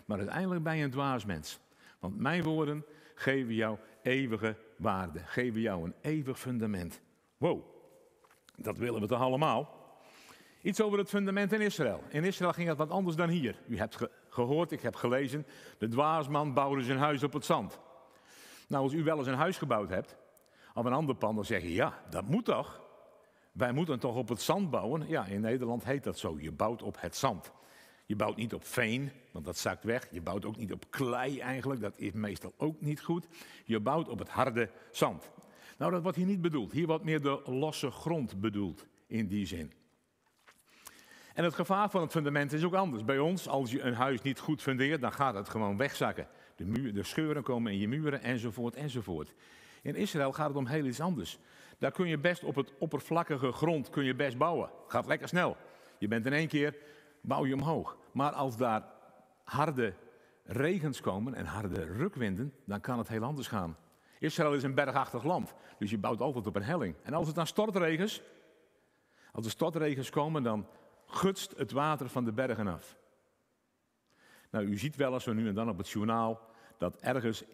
maar 0.05 0.19
uiteindelijk 0.19 0.63
ben 0.63 0.77
je 0.77 0.85
een 0.85 0.91
dwaas 0.91 1.25
mens. 1.25 1.61
Want 1.99 2.19
mijn 2.19 2.43
woorden 2.43 2.85
geven 3.15 3.55
jou 3.55 3.79
eeuwige 4.03 4.57
waarde, 4.77 5.19
geven 5.19 5.61
jou 5.61 5.85
een 5.85 5.95
eeuwig 6.01 6.39
fundament. 6.39 7.01
Wow, 7.37 7.65
dat 8.57 8.79
willen 8.79 9.01
we 9.01 9.07
toch 9.07 9.21
allemaal? 9.21 9.83
Iets 10.63 10.81
over 10.81 10.99
het 10.99 11.09
fundament 11.09 11.53
in 11.53 11.61
Israël. 11.61 12.03
In 12.09 12.25
Israël 12.25 12.53
ging 12.53 12.69
het 12.69 12.79
wat 12.79 12.91
anders 12.91 13.17
dan 13.17 13.29
hier. 13.29 13.57
U 13.67 13.79
hebt 13.79 13.99
gehoord, 14.29 14.73
ik 14.73 14.81
heb 14.81 14.95
gelezen, 14.95 15.47
de 15.79 15.89
dwaasman 15.89 16.55
bouwde 16.55 16.83
zijn 16.83 16.99
huis 16.99 17.23
op 17.23 17.33
het 17.33 17.45
zand. 17.45 17.79
Nou, 18.69 18.83
als 18.83 18.93
u 18.93 19.03
wel 19.03 19.19
eens 19.19 19.27
een 19.27 19.35
huis 19.35 19.59
gebouwd 19.59 19.89
hebt, 19.89 20.17
of 20.75 20.85
een 20.85 20.93
ander 20.93 21.15
pand, 21.15 21.35
dan 21.35 21.45
zeg 21.45 21.63
je, 21.63 21.73
ja, 21.73 22.03
dat 22.11 22.29
moet 22.29 22.45
toch? 22.45 22.83
Wij 23.53 23.73
moeten 23.73 23.99
toch 23.99 24.17
op 24.17 24.29
het 24.29 24.41
zand 24.41 24.71
bouwen? 24.71 25.09
Ja, 25.09 25.25
in 25.27 25.41
Nederland 25.41 25.85
heet 25.85 26.05
dat 26.05 26.19
zo. 26.19 26.37
Je 26.39 26.53
bouwt 26.53 26.83
op 26.83 27.01
het 27.01 27.17
zand. 27.17 27.53
Je 28.07 28.17
bouwt 28.17 28.37
niet 28.37 28.55
op 28.55 28.65
veen, 28.65 29.11
want 29.31 29.45
dat 29.45 29.59
zakt 29.59 29.85
weg. 29.85 30.09
Je 30.11 30.21
bouwt 30.21 30.45
ook 30.45 30.57
niet 30.57 30.73
op 30.73 30.85
klei 30.91 31.41
eigenlijk, 31.41 31.81
dat 31.81 31.93
is 31.97 32.13
meestal 32.13 32.53
ook 32.57 32.81
niet 32.81 33.01
goed. 33.01 33.27
Je 33.65 33.81
bouwt 33.81 34.09
op 34.09 34.19
het 34.19 34.29
harde 34.29 34.71
zand. 34.91 35.31
Nou, 35.79 35.93
dat 35.93 36.03
wordt 36.03 36.17
hier 36.17 36.27
niet 36.27 36.41
bedoeld. 36.41 36.73
Hier 36.73 36.87
wordt 36.87 37.05
meer 37.05 37.23
de 37.23 37.43
losse 37.45 37.91
grond 37.91 38.41
bedoeld 38.41 38.87
in 39.07 39.27
die 39.27 39.47
zin. 39.47 39.73
En 41.35 41.45
het 41.45 41.55
gevaar 41.55 41.91
van 41.91 42.01
het 42.01 42.11
fundament 42.11 42.53
is 42.53 42.65
ook 42.65 42.75
anders. 42.75 43.05
Bij 43.05 43.19
ons, 43.19 43.49
als 43.49 43.71
je 43.71 43.81
een 43.81 43.95
huis 43.95 44.23
niet 44.23 44.39
goed 44.39 44.63
fundeert, 44.63 45.01
dan 45.01 45.13
gaat 45.13 45.35
het 45.35 45.49
gewoon 45.49 45.77
wegzakken. 45.77 46.29
De, 46.57 46.65
muur, 46.65 46.95
de 46.95 47.03
scheuren 47.03 47.43
komen 47.43 47.73
in 47.73 47.79
je 47.79 47.89
muren, 47.89 48.23
enzovoort, 48.23 48.75
enzovoort. 48.75 49.35
In 49.83 49.95
Israël 49.95 50.33
gaat 50.33 50.49
het 50.49 50.57
om 50.57 50.67
heel 50.67 50.85
iets 50.85 51.01
anders. 51.01 51.39
Daar 51.79 51.91
kun 51.91 52.09
je 52.09 52.19
best 52.19 52.45
op 52.45 52.55
het 52.55 52.73
oppervlakkige 52.79 53.53
grond 53.53 53.91
kun 53.91 54.05
je 54.05 54.15
best 54.15 54.37
bouwen. 54.37 54.71
Gaat 54.87 55.07
lekker 55.07 55.29
snel. 55.29 55.57
Je 55.99 56.09
bent 56.09 56.27
in 56.27 56.33
één 56.33 56.49
keer, 56.49 56.77
bouw 57.25 57.47
je 57.47 57.55
omhoog. 57.55 57.97
Maar 58.13 58.33
als 58.33 58.57
daar 58.57 58.85
harde 59.45 59.95
regens 60.45 61.01
komen 61.01 61.35
en 61.35 61.47
harde 61.47 61.85
rukwinden, 61.85 62.55
dan 62.65 62.81
kan 62.81 62.99
het 62.99 63.09
heel 63.09 63.23
anders 63.23 63.49
gaan. 63.49 63.77
Israël 64.19 64.55
is 64.55 64.63
een 64.63 64.75
bergachtig 64.75 65.23
land, 65.23 65.55
dus 65.79 65.91
je 65.91 65.99
bouwt 65.99 66.21
altijd 66.21 66.47
op 66.47 66.57
een 66.57 66.63
helling. 66.63 66.95
En 67.03 67.15
als 67.15 67.27
het 67.27 67.37
dan 67.37 67.47
stortregens, 67.47 68.23
als 69.33 69.45
er 69.45 69.51
stortregens 69.51 70.11
komen, 70.11 70.43
dan 70.43 70.67
gutst 71.07 71.55
het 71.57 71.73
water 71.73 72.09
van 72.09 72.25
de 72.25 72.33
bergen 72.33 72.69
af. 72.69 72.97
Nou, 74.51 74.67
u 74.67 74.79
ziet 74.79 74.97
wel 74.97 75.13
eens 75.13 75.27
nu 75.27 75.49
en 75.49 75.55
dan 75.55 75.69
op 75.69 75.79
het 75.79 75.89
journaal 75.89 76.41
dat 76.79 76.97
ergens 76.97 77.45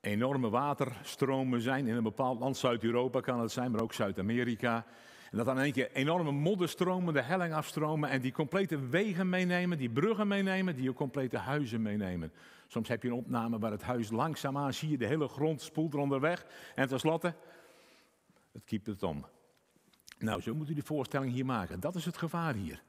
enorme 0.00 0.50
waterstromen 0.50 1.60
zijn 1.60 1.86
in 1.86 1.94
een 1.94 2.02
bepaald 2.02 2.40
land. 2.40 2.56
Zuid-Europa 2.56 3.20
kan 3.20 3.40
het 3.40 3.52
zijn, 3.52 3.70
maar 3.70 3.80
ook 3.80 3.92
Zuid-Amerika. 3.92 4.86
En 5.34 5.44
dat 5.44 5.54
dan 5.54 5.64
in 5.64 5.72
keer 5.72 5.90
enorme 5.92 6.32
modderstromen 6.32 7.14
de 7.14 7.22
helling 7.22 7.54
afstromen 7.54 8.10
en 8.10 8.20
die 8.20 8.32
complete 8.32 8.88
wegen 8.88 9.28
meenemen, 9.28 9.78
die 9.78 9.90
bruggen 9.90 10.28
meenemen, 10.28 10.76
die 10.76 10.90
ook 10.90 10.96
complete 10.96 11.38
huizen 11.38 11.82
meenemen. 11.82 12.32
Soms 12.66 12.88
heb 12.88 13.02
je 13.02 13.08
een 13.08 13.14
opname 13.14 13.58
waar 13.58 13.70
het 13.70 13.82
huis 13.82 14.10
langzaamaan 14.10 14.72
zie 14.72 14.90
je 14.90 14.98
de 14.98 15.06
hele 15.06 15.28
grond 15.28 15.62
spoelt 15.62 15.94
eronder 15.94 16.20
weg. 16.20 16.46
En 16.74 16.88
tenslotte, 16.88 17.34
het 18.52 18.64
kiept 18.64 18.86
het 18.86 19.02
om. 19.02 19.26
Nou, 20.18 20.40
zo 20.40 20.54
moet 20.54 20.70
u 20.70 20.74
die 20.74 20.82
voorstelling 20.82 21.32
hier 21.32 21.46
maken. 21.46 21.80
Dat 21.80 21.94
is 21.94 22.04
het 22.04 22.16
gevaar 22.16 22.54
hier. 22.54 22.82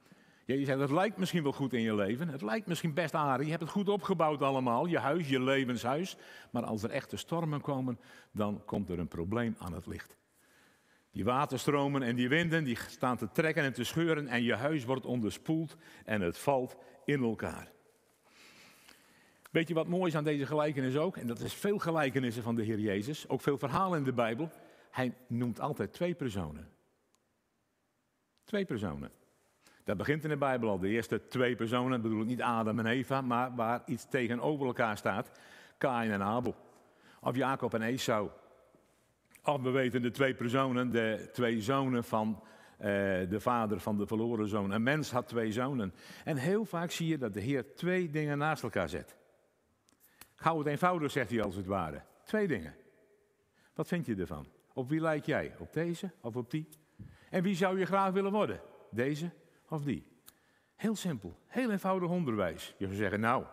Je 0.46 0.66
zegt, 0.66 0.80
het 0.80 0.92
lijkt 0.92 1.18
misschien 1.18 1.44
wel 1.44 1.54
goed 1.54 1.74
in 1.74 1.82
je 1.82 1.96
leven. 1.96 2.28
Het 2.28 2.42
lijkt 2.42 2.68
misschien 2.68 2.94
best 2.94 3.14
aardig. 3.14 3.46
Je 3.46 3.52
hebt 3.52 3.64
het 3.64 3.72
goed 3.72 3.90
opgebouwd 3.90 4.42
allemaal. 4.42 4.86
Je 4.86 5.00
huis, 5.00 5.30
je 5.30 5.42
levenshuis. 5.42 6.18
Maar 6.52 6.64
als 6.64 6.84
er 6.84 6.90
echte 6.90 7.18
stormen 7.18 7.62
komen, 7.62 8.00
dan 8.32 8.62
komt 8.66 8.90
er 8.90 9.00
een 9.00 9.08
probleem 9.08 9.56
aan 9.60 9.74
het 9.74 9.86
licht. 9.86 10.18
Die 11.16 11.24
waterstromen 11.24 12.04
en 12.04 12.16
die 12.16 12.30
winden, 12.30 12.64
die 12.64 12.78
staan 12.88 13.18
te 13.18 13.32
trekken 13.32 13.64
en 13.64 13.74
te 13.74 13.84
scheuren. 13.84 14.28
En 14.28 14.44
je 14.44 14.56
huis 14.56 14.86
wordt 14.86 15.06
onderspoeld 15.06 15.76
en 16.06 16.22
het 16.22 16.38
valt 16.38 16.76
in 17.06 17.24
elkaar. 17.24 17.72
Weet 19.52 19.68
je 19.68 19.74
wat 19.74 19.88
mooi 19.88 20.08
is 20.08 20.16
aan 20.16 20.24
deze 20.24 20.46
gelijkenis 20.46 20.98
ook? 20.98 21.18
En 21.18 21.28
dat 21.28 21.40
is 21.40 21.54
veel 21.54 21.78
gelijkenissen 21.78 22.44
van 22.44 22.56
de 22.56 22.64
Heer 22.64 22.80
Jezus. 22.80 23.30
Ook 23.30 23.42
veel 23.42 23.58
verhalen 23.58 23.98
in 23.98 24.04
de 24.04 24.14
Bijbel. 24.14 24.52
Hij 24.92 25.14
noemt 25.28 25.60
altijd 25.60 25.94
twee 25.94 26.16
personen. 26.16 26.70
Twee 28.44 28.66
personen. 28.66 29.12
Dat 29.84 29.98
begint 29.98 30.24
in 30.24 30.30
de 30.30 30.38
Bijbel 30.38 30.70
al. 30.70 30.80
De 30.80 30.90
eerste 30.90 31.28
twee 31.28 31.56
personen, 31.56 32.02
bedoel 32.02 32.22
ik 32.22 32.28
niet 32.28 32.42
Adam 32.42 32.80
en 32.80 32.86
Eva, 32.86 33.22
maar 33.22 33.56
waar 33.56 33.82
iets 33.86 34.06
tegenover 34.10 34.66
elkaar 34.66 34.98
staat. 34.98 35.32
Kain 35.78 36.12
en 36.12 36.22
Abel. 36.22 36.56
Of 37.22 37.36
Jacob 37.36 37.74
en 37.74 37.82
Esau. 37.82 38.30
Of 39.46 39.62
we 39.62 39.70
weten 39.70 40.02
de 40.02 40.12
twee 40.12 40.34
personen, 40.34 40.92
de 40.92 41.30
twee 41.32 41.62
zonen 41.62 42.04
van 42.04 42.44
eh, 42.78 42.90
de 43.30 43.40
vader 43.40 43.80
van 43.80 43.98
de 43.98 44.08
verloren 44.08 44.48
zoon. 44.48 44.72
Een 44.72 44.84
mens 44.84 45.12
had 45.12 45.28
twee 45.28 45.52
zonen. 45.52 45.94
En 46.24 46.38
heel 46.38 46.66
vaak 46.66 46.92
zie 46.92 47.08
je 47.08 47.18
dat 47.18 47.34
de 47.34 47.40
Heer 47.40 47.76
twee 47.76 48.10
dingen 48.10 48.38
naast 48.38 48.64
elkaar 48.64 48.90
zet. 48.90 49.16
Gauw 50.36 50.58
het 50.58 50.68
eenvoudig, 50.68 51.12
zegt 51.12 51.30
hij 51.30 51.42
als 51.42 51.56
het 51.56 51.66
ware. 51.66 52.02
Twee 52.24 52.48
dingen. 52.48 52.76
Wat 53.74 53.88
vind 53.88 54.06
je 54.06 54.16
ervan? 54.16 54.48
Op 54.74 54.90
wie 54.90 55.02
lijk 55.02 55.26
jij? 55.26 55.56
Op 55.60 55.74
deze 55.74 56.12
of 56.22 56.36
op 56.36 56.52
die? 56.52 56.70
En 57.30 57.44
wie 57.44 57.56
zou 57.56 57.80
je 57.80 57.86
graag 57.86 58.12
willen 58.12 58.32
worden? 58.32 58.62
Deze 58.92 59.32
of 59.70 59.84
die? 59.84 60.08
Heel 60.76 60.96
simpel, 60.96 61.40
heel 61.48 61.72
eenvoudig 61.72 62.10
onderwijs. 62.10 62.76
Je 62.78 62.86
zou 62.86 62.98
zeggen, 62.98 63.20
nou, 63.20 63.46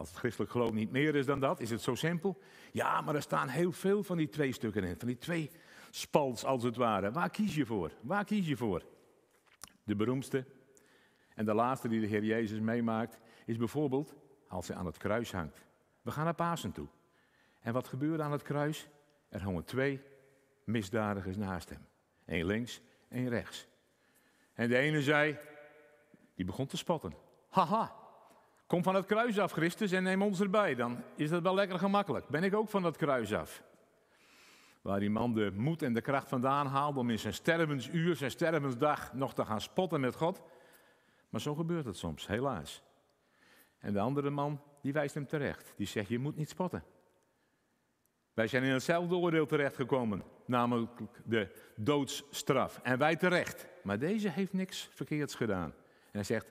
als 0.00 0.08
het 0.08 0.18
christelijk 0.18 0.50
geloof 0.50 0.72
niet 0.72 0.90
meer 0.90 1.14
is 1.14 1.26
dan 1.26 1.40
dat, 1.40 1.60
is 1.60 1.70
het 1.70 1.82
zo 1.82 1.94
simpel. 1.94 2.40
Ja, 2.72 3.00
maar 3.00 3.14
er 3.14 3.22
staan 3.22 3.48
heel 3.48 3.72
veel 3.72 4.02
van 4.02 4.16
die 4.16 4.28
twee 4.28 4.52
stukken 4.52 4.84
in, 4.84 4.98
van 4.98 5.08
die 5.08 5.18
twee 5.18 5.50
spals 5.90 6.44
als 6.44 6.62
het 6.62 6.76
ware. 6.76 7.12
Waar 7.12 7.30
kies 7.30 7.54
je 7.54 7.66
voor? 7.66 7.92
Waar 8.00 8.24
kies 8.24 8.46
je 8.46 8.56
voor? 8.56 8.84
De 9.84 9.96
beroemdste 9.96 10.44
en 11.34 11.44
de 11.44 11.54
laatste 11.54 11.88
die 11.88 12.00
de 12.00 12.06
Heer 12.06 12.24
Jezus 12.24 12.60
meemaakt, 12.60 13.18
is 13.46 13.56
bijvoorbeeld 13.56 14.14
als 14.48 14.68
hij 14.68 14.76
aan 14.76 14.86
het 14.86 14.96
kruis 14.96 15.32
hangt. 15.32 15.64
We 16.02 16.10
gaan 16.10 16.24
naar 16.24 16.34
Pasen 16.34 16.72
toe. 16.72 16.88
En 17.60 17.72
wat 17.72 17.88
gebeurde 17.88 18.22
aan 18.22 18.32
het 18.32 18.42
kruis? 18.42 18.88
Er 19.28 19.44
hongen 19.44 19.64
twee 19.64 20.02
misdadigers 20.64 21.36
naast 21.36 21.68
hem. 21.68 21.86
Eén 22.26 22.44
links, 22.44 22.80
één 23.08 23.28
rechts. 23.28 23.66
En 24.52 24.68
de 24.68 24.76
ene 24.76 25.02
zei, 25.02 25.38
die 26.34 26.44
begon 26.44 26.66
te 26.66 26.76
spotten. 26.76 27.14
Haha, 27.48 27.99
kom 28.70 28.82
van 28.82 28.94
het 28.94 29.06
kruis 29.06 29.38
af, 29.38 29.52
Christus, 29.52 29.92
en 29.92 30.02
neem 30.02 30.22
ons 30.22 30.40
erbij. 30.40 30.74
Dan 30.74 31.02
is 31.16 31.30
dat 31.30 31.42
wel 31.42 31.54
lekker 31.54 31.78
gemakkelijk. 31.78 32.28
Ben 32.28 32.44
ik 32.44 32.54
ook 32.54 32.68
van 32.68 32.82
dat 32.82 32.96
kruis 32.96 33.34
af. 33.34 33.62
Waar 34.82 35.00
die 35.00 35.10
man 35.10 35.34
de 35.34 35.52
moed 35.54 35.82
en 35.82 35.92
de 35.92 36.00
kracht 36.00 36.28
vandaan 36.28 36.66
haalde 36.66 36.98
om 36.98 37.10
in 37.10 37.18
zijn 37.18 37.34
stervensuur, 37.34 38.16
zijn 38.16 38.30
stervensdag, 38.30 39.12
nog 39.12 39.34
te 39.34 39.44
gaan 39.44 39.60
spotten 39.60 40.00
met 40.00 40.14
God. 40.14 40.42
Maar 41.28 41.40
zo 41.40 41.54
gebeurt 41.54 41.84
het 41.84 41.96
soms, 41.96 42.26
helaas. 42.26 42.82
En 43.78 43.92
de 43.92 44.00
andere 44.00 44.30
man, 44.30 44.60
die 44.82 44.92
wijst 44.92 45.14
hem 45.14 45.26
terecht. 45.26 45.72
Die 45.76 45.86
zegt, 45.86 46.08
je 46.08 46.18
moet 46.18 46.36
niet 46.36 46.48
spotten. 46.48 46.84
Wij 48.34 48.46
zijn 48.46 48.62
in 48.62 48.72
hetzelfde 48.72 49.14
oordeel 49.14 49.46
terechtgekomen, 49.46 50.22
namelijk 50.44 51.00
de 51.24 51.48
doodsstraf. 51.76 52.80
En 52.82 52.98
wij 52.98 53.16
terecht. 53.16 53.66
Maar 53.82 53.98
deze 53.98 54.28
heeft 54.28 54.52
niks 54.52 54.90
verkeerds 54.92 55.34
gedaan. 55.34 55.74
En 56.00 56.10
hij 56.10 56.24
zegt, 56.24 56.46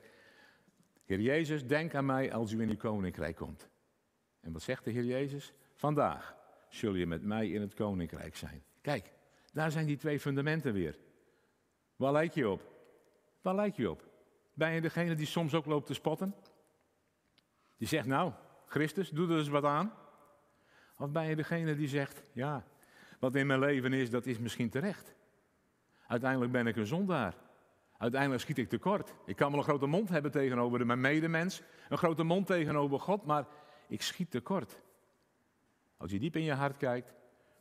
Heer 1.10 1.20
Jezus, 1.20 1.66
denk 1.66 1.94
aan 1.94 2.06
mij 2.06 2.32
als 2.32 2.52
u 2.52 2.60
in 2.60 2.68
uw 2.68 2.76
koninkrijk 2.76 3.36
komt. 3.36 3.68
En 4.40 4.52
wat 4.52 4.62
zegt 4.62 4.84
de 4.84 4.90
Heer 4.90 5.04
Jezus? 5.04 5.52
Vandaag 5.74 6.36
zul 6.68 6.94
je 6.94 7.06
met 7.06 7.22
mij 7.22 7.48
in 7.50 7.60
het 7.60 7.74
koninkrijk 7.74 8.36
zijn. 8.36 8.62
Kijk, 8.80 9.12
daar 9.52 9.70
zijn 9.70 9.86
die 9.86 9.96
twee 9.96 10.20
fundamenten 10.20 10.72
weer. 10.72 10.98
Waar 11.96 12.12
lijk 12.12 12.32
je 12.32 12.48
op? 12.48 12.62
Waar 13.40 13.54
lijk 13.54 13.76
je 13.76 13.90
op? 13.90 14.08
Ben 14.54 14.72
je 14.72 14.80
degene 14.80 15.14
die 15.14 15.26
soms 15.26 15.54
ook 15.54 15.66
loopt 15.66 15.86
te 15.86 15.94
spotten? 15.94 16.34
Die 17.76 17.88
zegt, 17.88 18.06
nou, 18.06 18.32
Christus, 18.66 19.10
doe 19.10 19.30
er 19.30 19.38
eens 19.38 19.48
wat 19.48 19.64
aan. 19.64 19.92
Of 20.98 21.10
ben 21.10 21.24
je 21.24 21.36
degene 21.36 21.76
die 21.76 21.88
zegt, 21.88 22.22
ja, 22.32 22.64
wat 23.18 23.34
in 23.34 23.46
mijn 23.46 23.60
leven 23.60 23.92
is, 23.92 24.10
dat 24.10 24.26
is 24.26 24.38
misschien 24.38 24.70
terecht. 24.70 25.14
Uiteindelijk 26.06 26.52
ben 26.52 26.66
ik 26.66 26.76
een 26.76 26.86
zondaar. 26.86 27.34
Uiteindelijk 28.00 28.42
schiet 28.42 28.58
ik 28.58 28.68
tekort. 28.68 29.14
Ik 29.26 29.36
kan 29.36 29.50
wel 29.50 29.58
een 29.58 29.64
grote 29.64 29.86
mond 29.86 30.08
hebben 30.08 30.30
tegenover 30.30 30.86
mijn 30.86 31.00
medemens, 31.00 31.62
een 31.88 31.98
grote 31.98 32.22
mond 32.22 32.46
tegenover 32.46 33.00
God, 33.00 33.24
maar 33.24 33.46
ik 33.88 34.02
schiet 34.02 34.30
tekort. 34.30 34.80
Als 35.96 36.10
je 36.10 36.18
diep 36.18 36.36
in 36.36 36.42
je 36.42 36.52
hart 36.52 36.76
kijkt, 36.76 37.14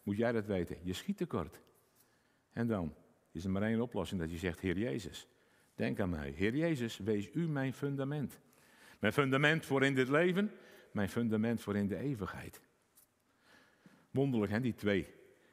moet 0.03 0.17
jij 0.17 0.31
dat 0.31 0.45
weten. 0.45 0.77
Je 0.83 0.93
schiet 0.93 1.17
tekort. 1.17 1.59
En 2.51 2.67
dan 2.67 2.95
is 3.31 3.43
er 3.43 3.49
maar 3.49 3.61
één 3.61 3.81
oplossing 3.81 4.21
dat 4.21 4.31
je 4.31 4.37
zegt, 4.37 4.59
Heer 4.59 4.77
Jezus, 4.77 5.27
denk 5.75 5.99
aan 5.99 6.09
mij. 6.09 6.29
Heer 6.29 6.55
Jezus, 6.55 6.97
wees 6.97 7.29
u 7.33 7.47
mijn 7.47 7.73
fundament. 7.73 8.39
Mijn 8.99 9.13
fundament 9.13 9.65
voor 9.65 9.83
in 9.83 9.95
dit 9.95 10.09
leven, 10.09 10.51
mijn 10.91 11.09
fundament 11.09 11.61
voor 11.61 11.75
in 11.75 11.87
de 11.87 11.97
eeuwigheid. 11.97 12.61
Wonderlijk, 14.11 14.51
hè, 14.51 14.59
die 14.59 14.75
twee 14.75 15.07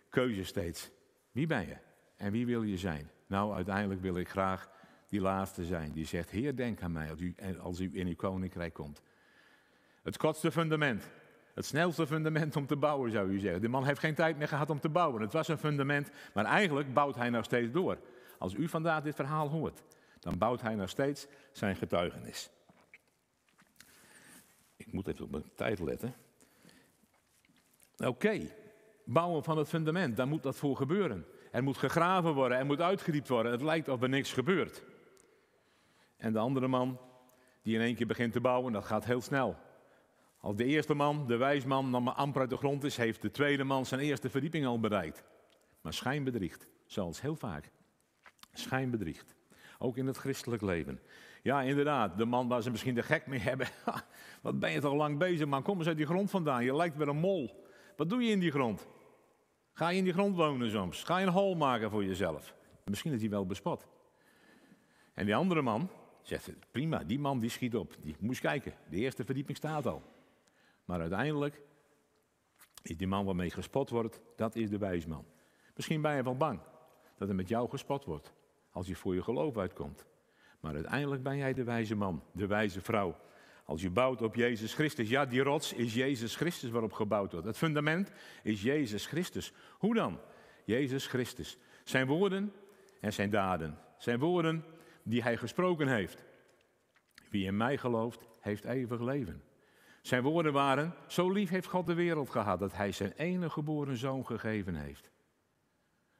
keuzes 0.09 0.49
steeds. 0.49 0.91
Wie 1.33 1.47
ben 1.47 1.67
je 1.67 1.77
en 2.17 2.33
wie 2.33 2.47
wil 2.47 2.63
je 2.63 2.79
zijn? 2.79 3.11
Nou, 3.27 3.55
uiteindelijk 3.55 4.01
wil 4.01 4.17
ik 4.17 4.29
graag 4.29 4.75
die 5.09 5.21
laatste 5.21 5.65
zijn. 5.65 5.93
Die 5.93 6.07
zegt, 6.07 6.31
Heer, 6.31 6.57
denk 6.57 6.83
aan 6.83 6.93
mij 6.93 7.11
als 7.11 7.21
u, 7.21 7.35
als 7.61 7.81
u 7.81 7.91
in 7.93 8.07
uw 8.07 8.17
koninkrijk 8.17 8.75
komt. 8.75 9.03
Het 10.03 10.17
kortste 10.17 10.53
fundament. 10.53 11.09
Het 11.55 11.65
snelste 11.65 12.07
fundament 12.07 12.57
om 12.57 12.67
te 12.67 12.77
bouwen, 12.77 13.11
zou 13.11 13.31
u 13.31 13.39
zeggen. 13.39 13.61
De 13.61 13.69
man 13.69 13.85
heeft 13.85 14.01
geen 14.01 14.15
tijd 14.15 14.39
meer 14.39 14.49
gehad 14.49 14.71
om 14.71 14.81
te 14.81 14.89
bouwen. 14.89 15.23
Het 15.23 15.33
was 15.33 15.49
een 15.49 15.59
fundament, 15.59 16.11
maar 16.35 16.45
eigenlijk 16.45 16.95
bouwt 16.95 17.15
hij 17.15 17.31
nog 17.31 17.45
steeds 17.45 17.73
door. 17.73 17.99
Als 18.39 18.55
u 18.55 18.69
vandaag 18.69 19.03
dit 19.03 19.15
verhaal 19.15 19.49
hoort, 19.49 19.83
dan 20.21 20.39
bouwt 20.39 20.61
hij 20.61 20.75
nog 20.75 20.89
steeds 20.89 21.27
zijn 21.53 21.77
getuigenis. 21.77 22.51
Ik 24.77 24.93
moet 24.93 25.09
even 25.09 25.25
op 25.25 25.31
mijn 25.31 25.51
tijd 25.55 25.81
letten. 25.81 26.15
Oké, 27.97 28.41
bouwen 29.05 29.45
van 29.45 29.59
het 29.59 29.69
fundament, 29.69 30.17
daar 30.17 30.29
moet 30.29 30.43
dat 30.43 30.57
voor 30.57 30.77
gebeuren. 30.77 31.27
Er 31.51 31.63
moet 31.63 31.79
gegraven 31.79 32.35
worden, 32.35 32.59
er 32.59 32.67
moet 32.67 32.81
uitgediept 32.81 33.29
worden. 33.29 33.53
Het 33.53 33.63
lijkt 33.63 33.89
of 33.89 34.03
er 34.03 34.09
niks 34.09 34.33
gebeurt. 34.33 34.83
En 36.27 36.33
de 36.33 36.39
andere 36.39 36.69
man, 36.69 36.99
die 37.63 37.75
in 37.75 37.81
één 37.81 37.95
keer 37.95 38.07
begint 38.07 38.33
te 38.33 38.41
bouwen, 38.41 38.73
dat 38.73 38.85
gaat 38.85 39.05
heel 39.05 39.21
snel. 39.21 39.57
Als 40.41 40.57
de 40.57 40.65
eerste 40.65 40.95
man, 40.95 41.27
de 41.27 41.37
wijsman, 41.37 41.91
nog 41.91 42.03
maar 42.03 42.15
amper 42.15 42.41
uit 42.41 42.51
de 42.51 42.57
grond 42.57 42.85
is, 42.85 42.97
heeft 42.97 43.23
de 43.23 43.31
tweede 43.31 43.65
man 43.65 43.87
zijn 43.87 44.01
eerste 44.01 44.31
verdieping 44.31 44.67
al 44.67 44.81
bereikt. 44.81 45.25
Maar 45.81 45.93
schijn 45.93 46.25
bedriegt, 46.25 46.69
zoals 46.87 47.21
heel 47.21 47.37
vaak. 47.37 47.71
Schijn 48.53 48.91
bedriegt. 48.91 49.35
Ook 49.79 49.97
in 49.97 50.07
het 50.07 50.17
christelijk 50.17 50.63
leven. 50.63 51.01
Ja, 51.43 51.63
inderdaad, 51.63 52.19
de 52.19 52.25
man 52.25 52.49
waar 52.49 52.63
ze 52.63 52.71
misschien 52.71 52.95
de 52.95 53.03
gek 53.03 53.27
mee 53.27 53.41
hebben. 53.41 53.69
Wat 54.43 54.59
ben 54.59 54.73
je 54.73 54.81
toch 54.81 54.95
lang 54.95 55.19
bezig, 55.19 55.47
man? 55.47 55.63
Kom 55.63 55.79
eens 55.79 55.89
uit 55.89 55.97
die 55.97 56.07
grond 56.07 56.31
vandaan. 56.31 56.65
Je 56.65 56.77
lijkt 56.77 56.97
weer 56.97 57.09
een 57.09 57.17
mol. 57.17 57.65
Wat 57.97 58.09
doe 58.09 58.23
je 58.23 58.31
in 58.31 58.41
die 58.41 58.51
grond? 58.51 58.87
Ga 59.73 59.89
je 59.89 59.99
in 59.99 60.05
die 60.05 60.13
grond 60.13 60.37
wonen 60.37 60.71
soms? 60.71 61.05
Ga 61.05 61.19
je 61.19 61.27
een 61.27 61.33
hol 61.33 61.55
maken 61.55 61.91
voor 61.91 62.05
jezelf? 62.05 62.55
Misschien 62.85 63.13
is 63.13 63.21
hij 63.21 63.31
wel 63.31 63.47
bespot. 63.47 63.87
En 65.15 65.25
die 65.25 65.37
andere 65.37 65.63
man 65.63 65.91
zegt, 66.29 66.51
prima, 66.71 67.05
die 67.05 67.19
man 67.19 67.41
die 67.41 67.51
schiet 67.51 67.77
op. 67.77 67.97
Die 68.03 68.17
moest 68.21 68.41
kijken, 68.41 68.75
de 68.91 68.97
eerste 68.97 69.25
verdieping 69.25 69.57
staat 69.57 69.87
al. 69.87 70.03
Maar 70.85 71.01
uiteindelijk 71.01 71.63
is 72.83 72.97
die 72.97 73.07
man 73.07 73.25
waarmee 73.25 73.51
gespot 73.51 73.91
wordt, 73.91 74.21
dat 74.37 74.57
is 74.57 74.71
de 74.71 74.79
wijsman. 74.79 75.25
Misschien 75.75 76.01
ben 76.01 76.17
je 76.17 76.23
wel 76.23 76.37
bang 76.37 76.61
dat 77.19 77.29
er 77.29 77.35
met 77.35 77.49
jou 77.49 77.69
gespot 77.69 78.05
wordt, 78.05 78.33
als 78.71 78.87
je 78.87 78.97
voor 78.97 79.15
je 79.15 79.23
geloof 79.23 79.57
uitkomt. 79.57 80.07
Maar 80.61 80.75
uiteindelijk 80.75 81.23
ben 81.23 81.37
jij 81.37 81.53
de 81.53 81.65
wijze 81.65 81.95
man, 81.95 82.23
de 82.33 82.47
wijze 82.47 82.81
vrouw. 82.81 83.17
Als 83.65 83.83
je 83.83 83.91
bouwt 83.91 84.23
op 84.23 84.35
Jezus 84.35 84.75
Christus, 84.75 85.09
ja, 85.09 85.27
die 85.27 85.43
rots 85.43 85.73
is 85.73 85.95
Jezus 85.95 86.37
Christus 86.37 86.71
waarop 86.71 86.93
gebouwd 86.93 87.33
wordt. 87.33 87.47
Het 87.47 87.57
fundament 87.57 88.13
is 88.43 88.63
Jezus 88.63 89.07
Christus. 89.07 89.53
Hoe 89.79 89.95
dan? 89.95 90.21
Jezus 90.65 91.07
Christus. 91.07 91.59
Zijn 91.85 92.07
woorden 92.07 92.53
en 93.01 93.13
zijn 93.13 93.31
daden. 93.31 93.79
Zijn 93.99 94.19
woorden 94.19 94.65
die 95.09 95.23
hij 95.23 95.37
gesproken 95.37 95.89
heeft. 95.89 96.25
Wie 97.31 97.47
in 97.47 97.57
mij 97.57 97.79
gelooft, 97.79 98.27
heeft 98.41 98.65
eeuwig 98.65 99.01
leven. 99.01 99.43
Zijn 100.01 100.23
woorden 100.23 100.53
waren: 100.53 100.95
Zo 101.07 101.31
lief 101.31 101.51
heeft 101.51 101.67
God 101.67 101.87
de 101.87 101.95
wereld 101.95 102.31
gehad 102.31 102.59
dat 102.59 102.73
hij 102.73 102.93
zijn 102.93 103.13
enige 103.17 103.51
geboren 103.51 103.97
zoon 103.97 104.27
gegeven 104.27 104.75
heeft. 104.75 105.11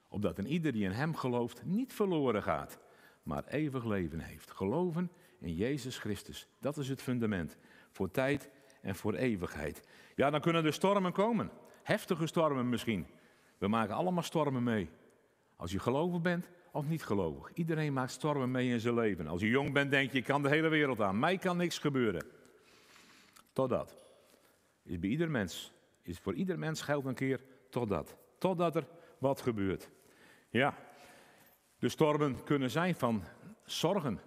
Opdat 0.09 0.39
een 0.39 0.47
ieder 0.47 0.73
die 0.73 0.85
in 0.85 0.91
hem 0.91 1.15
gelooft 1.15 1.65
niet 1.65 1.93
verloren 1.93 2.43
gaat, 2.43 2.79
maar 3.23 3.45
eeuwig 3.47 3.85
leven 3.85 4.21
heeft. 4.21 4.51
Geloven 4.51 5.11
in 5.39 5.55
Jezus 5.55 5.99
Christus, 5.99 6.49
dat 6.61 6.77
is 6.77 6.89
het 6.89 7.03
fundament 7.03 7.57
voor 7.91 8.11
tijd 8.11 8.51
en 8.83 8.95
voor 8.95 9.15
eeuwigheid. 9.15 9.89
Ja, 10.15 10.31
dan 10.31 10.41
kunnen 10.41 10.65
er 10.65 10.73
stormen 10.73 11.13
komen. 11.13 11.51
Heftige 11.83 12.27
stormen 12.27 12.69
misschien. 12.69 13.07
We 13.59 13.69
maken 13.69 13.95
allemaal 13.95 14.23
stormen 14.23 14.63
mee. 14.63 14.89
Als 15.57 15.73
je 15.73 15.79
gelovig 15.79 16.21
bent 16.21 16.51
of 16.77 16.89
niet 16.89 17.03
gelovig. 17.03 17.53
Iedereen 17.55 17.93
maakt 17.93 18.11
stormen 18.11 18.51
mee 18.51 18.69
in 18.69 18.81
zijn 18.81 18.95
leven. 18.95 19.27
Als 19.27 19.41
je 19.41 19.49
jong 19.49 19.73
bent, 19.73 19.91
denk 19.91 20.13
je, 20.13 20.19
ik 20.19 20.25
kan 20.25 20.43
de 20.43 20.49
hele 20.49 20.69
wereld 20.69 21.01
aan. 21.01 21.19
Mij 21.19 21.39
kan 21.39 21.57
niks 21.57 21.79
gebeuren. 21.79 22.27
Totdat. 23.53 23.97
Is 24.83 24.99
bij 24.99 25.11
ieder 25.11 25.31
mens. 25.31 25.73
Is 26.03 26.19
voor 26.19 26.35
ieder 26.35 26.59
mens 26.59 26.81
geldt 26.81 27.07
een 27.07 27.15
keer 27.15 27.41
totdat. 27.71 28.17
Totdat 28.39 28.77
er 28.77 28.87
wat 29.19 29.41
gebeurt. 29.41 29.91
Ja, 30.49 30.75
de 31.79 31.89
stormen 31.89 32.45
kunnen 32.45 32.71
zijn 32.71 32.95
van 32.95 33.23
zorgen, 33.65 34.21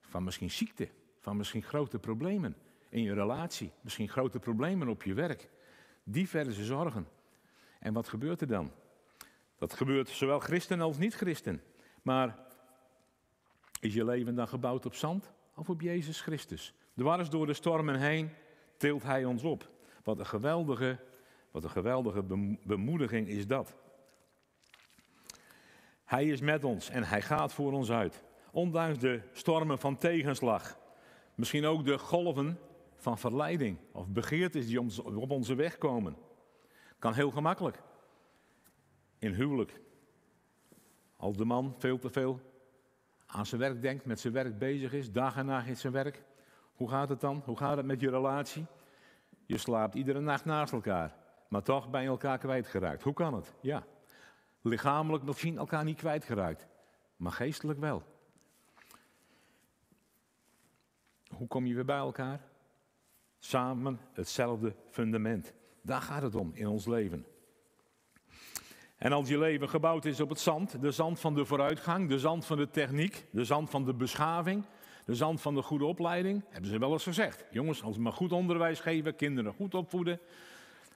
van 0.00 0.24
misschien 0.24 0.50
ziekte, 0.50 0.88
van 1.20 1.36
misschien 1.36 1.62
grote 1.62 1.98
problemen 1.98 2.56
in 2.88 3.02
je 3.02 3.14
relatie, 3.14 3.72
misschien 3.80 4.08
grote 4.08 4.38
problemen 4.38 4.88
op 4.88 5.02
je 5.02 5.14
werk. 5.14 5.48
Diverse 6.04 6.64
zorgen. 6.64 7.08
En 7.78 7.92
wat 7.92 8.08
gebeurt 8.08 8.40
er 8.40 8.46
dan? 8.46 8.72
Dat 9.56 9.72
gebeurt 9.72 10.08
zowel 10.08 10.38
christen 10.38 10.80
als 10.80 10.98
niet-christen. 10.98 11.62
Maar 12.02 12.38
is 13.80 13.94
je 13.94 14.04
leven 14.04 14.34
dan 14.34 14.48
gebouwd 14.48 14.86
op 14.86 14.94
zand 14.94 15.32
of 15.54 15.68
op 15.68 15.80
Jezus 15.80 16.20
Christus? 16.20 16.74
Dwars 16.96 17.30
door 17.30 17.46
de 17.46 17.54
stormen 17.54 18.00
heen 18.00 18.30
tilt 18.76 19.02
Hij 19.02 19.24
ons 19.24 19.42
op. 19.42 19.70
Wat 20.04 20.18
een 20.18 20.26
geweldige, 20.26 20.98
wat 21.50 21.64
een 21.64 21.70
geweldige 21.70 22.22
bemoediging 22.64 23.28
is 23.28 23.46
dat. 23.46 23.74
Hij 26.04 26.26
is 26.26 26.40
met 26.40 26.64
ons 26.64 26.88
en 26.88 27.04
hij 27.04 27.22
gaat 27.22 27.52
voor 27.52 27.72
ons 27.72 27.90
uit. 27.90 28.22
Ondanks 28.50 28.98
de 28.98 29.20
stormen 29.32 29.78
van 29.78 29.98
tegenslag. 29.98 30.78
Misschien 31.34 31.66
ook 31.66 31.84
de 31.84 31.98
golven 31.98 32.58
van 32.96 33.18
verleiding 33.18 33.78
of 33.92 34.08
begeertes 34.08 34.66
die 34.66 34.80
op 35.04 35.30
onze 35.30 35.54
weg 35.54 35.78
komen. 35.78 36.16
Kan 36.98 37.14
heel 37.14 37.30
gemakkelijk. 37.30 37.82
In 39.18 39.34
huwelijk. 39.34 39.80
Als 41.18 41.36
de 41.36 41.44
man 41.44 41.74
veel 41.78 41.98
te 41.98 42.10
veel 42.10 42.40
aan 43.26 43.46
zijn 43.46 43.60
werk 43.60 43.82
denkt, 43.82 44.04
met 44.04 44.20
zijn 44.20 44.32
werk 44.32 44.58
bezig 44.58 44.92
is, 44.92 45.12
dag 45.12 45.36
en 45.36 45.46
nacht 45.46 45.66
in 45.66 45.76
zijn 45.76 45.92
werk. 45.92 46.22
Hoe 46.74 46.88
gaat 46.88 47.08
het 47.08 47.20
dan? 47.20 47.42
Hoe 47.44 47.56
gaat 47.56 47.76
het 47.76 47.86
met 47.86 48.00
je 48.00 48.10
relatie? 48.10 48.66
Je 49.46 49.58
slaapt 49.58 49.94
iedere 49.94 50.20
nacht 50.20 50.44
naast 50.44 50.72
elkaar, 50.72 51.14
maar 51.48 51.62
toch 51.62 51.90
ben 51.90 52.02
je 52.02 52.08
elkaar 52.08 52.38
kwijtgeraakt. 52.38 53.02
Hoe 53.02 53.12
kan 53.12 53.34
het? 53.34 53.54
Ja, 53.60 53.84
lichamelijk 54.60 55.24
misschien 55.24 55.58
elkaar 55.58 55.84
niet 55.84 55.98
kwijtgeraakt, 55.98 56.66
maar 57.16 57.32
geestelijk 57.32 57.78
wel. 57.78 58.02
Hoe 61.28 61.46
kom 61.46 61.66
je 61.66 61.74
weer 61.74 61.84
bij 61.84 61.96
elkaar? 61.96 62.40
Samen 63.38 64.00
hetzelfde 64.12 64.74
fundament. 64.90 65.52
Daar 65.82 66.02
gaat 66.02 66.22
het 66.22 66.34
om 66.34 66.50
in 66.54 66.66
ons 66.66 66.86
leven. 66.86 67.26
En 68.98 69.12
als 69.12 69.28
je 69.28 69.38
leven 69.38 69.68
gebouwd 69.68 70.04
is 70.04 70.20
op 70.20 70.28
het 70.28 70.40
zand, 70.40 70.80
de 70.80 70.90
zand 70.90 71.20
van 71.20 71.34
de 71.34 71.44
vooruitgang, 71.44 72.08
de 72.08 72.18
zand 72.18 72.46
van 72.46 72.56
de 72.56 72.70
techniek, 72.70 73.26
de 73.30 73.44
zand 73.44 73.70
van 73.70 73.84
de 73.84 73.94
beschaving, 73.94 74.64
de 75.04 75.14
zand 75.14 75.40
van 75.40 75.54
de 75.54 75.62
goede 75.62 75.84
opleiding, 75.84 76.44
hebben 76.50 76.70
ze 76.70 76.78
wel 76.78 76.92
eens 76.92 77.02
gezegd. 77.02 77.44
Jongens, 77.50 77.82
als 77.82 77.96
we 77.96 78.02
maar 78.02 78.12
goed 78.12 78.32
onderwijs 78.32 78.80
geven, 78.80 79.16
kinderen 79.16 79.52
goed 79.52 79.74
opvoeden, 79.74 80.20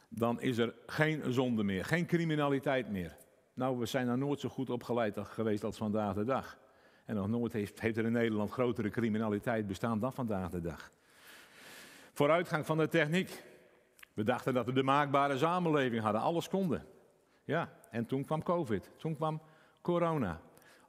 dan 0.09 0.41
is 0.41 0.59
er 0.59 0.75
geen 0.87 1.33
zonde 1.33 1.63
meer, 1.63 1.85
geen 1.85 2.07
criminaliteit 2.07 2.91
meer. 2.91 3.17
Nou, 3.55 3.79
we 3.79 3.87
zijn 3.87 4.07
nog 4.07 4.17
nooit 4.17 4.41
zo 4.41 4.49
goed 4.49 4.71
opgeleid 4.71 5.19
geweest 5.23 5.65
als 5.65 5.77
vandaag 5.77 6.15
de 6.15 6.25
dag. 6.25 6.59
En 7.05 7.15
nog 7.15 7.29
nooit 7.29 7.53
heeft, 7.53 7.81
heeft 7.81 7.97
er 7.97 8.05
in 8.05 8.13
Nederland 8.13 8.51
grotere 8.51 8.91
criminaliteit 8.91 9.67
bestaan 9.67 9.99
dan 9.99 10.13
vandaag 10.13 10.51
de 10.51 10.61
dag. 10.61 10.91
Vooruitgang 12.13 12.67
van 12.67 12.79
de 12.79 12.89
techniek. 12.89 13.43
We 14.15 14.23
dachten 14.23 14.55
dat 14.55 14.67
we 14.67 14.73
de 14.73 14.83
maakbare 14.83 15.39
samenleving 15.39 16.03
hadden, 16.03 16.21
alles 16.21 16.49
konden. 16.49 16.87
Ja, 17.45 17.73
en 17.91 18.07
toen 18.07 18.25
kwam 18.25 18.43
COVID, 18.43 18.91
toen 18.97 19.15
kwam 19.15 19.43
corona. 19.81 20.41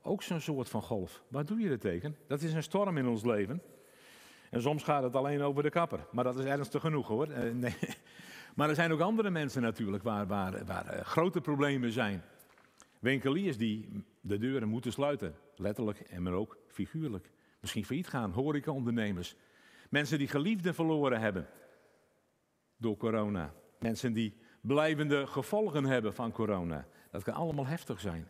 Ook 0.01 0.23
zo'n 0.23 0.39
soort 0.39 0.69
van 0.69 0.81
golf. 0.81 1.23
Wat 1.27 1.47
doe 1.47 1.59
je 1.59 1.69
er 1.69 1.79
tegen? 1.79 2.17
Dat 2.27 2.41
is 2.41 2.53
een 2.53 2.63
storm 2.63 2.97
in 2.97 3.07
ons 3.07 3.23
leven. 3.23 3.61
En 4.49 4.61
soms 4.61 4.83
gaat 4.83 5.03
het 5.03 5.15
alleen 5.15 5.41
over 5.41 5.63
de 5.63 5.69
kapper. 5.69 6.05
Maar 6.11 6.23
dat 6.23 6.39
is 6.39 6.45
ernstig 6.45 6.81
genoeg 6.81 7.07
hoor. 7.07 7.27
Eh, 7.27 7.51
nee. 7.53 7.75
Maar 8.55 8.69
er 8.69 8.75
zijn 8.75 8.91
ook 8.91 8.99
andere 8.99 9.29
mensen 9.29 9.61
natuurlijk 9.61 10.03
waar, 10.03 10.27
waar, 10.27 10.65
waar 10.65 10.85
eh, 10.85 11.05
grote 11.05 11.41
problemen 11.41 11.91
zijn. 11.91 12.23
Winkeliers 12.99 13.57
die 13.57 14.03
de 14.21 14.37
deuren 14.37 14.67
moeten 14.67 14.91
sluiten, 14.91 15.35
letterlijk 15.55 15.99
en 15.99 16.23
maar 16.23 16.33
ook 16.33 16.57
figuurlijk. 16.67 17.31
Misschien 17.59 17.85
failliet 17.85 18.07
gaan, 18.07 18.31
horecaondernemers. 18.31 19.35
Mensen 19.89 20.17
die 20.17 20.27
geliefden 20.27 20.73
verloren 20.73 21.19
hebben 21.19 21.47
door 22.77 22.97
corona. 22.97 23.53
Mensen 23.79 24.13
die 24.13 24.37
blijvende 24.63 25.27
gevolgen 25.27 25.83
hebben 25.85 26.13
van 26.13 26.31
corona. 26.31 26.87
Dat 27.11 27.23
kan 27.23 27.33
allemaal 27.33 27.65
heftig 27.65 27.99
zijn. 27.99 28.27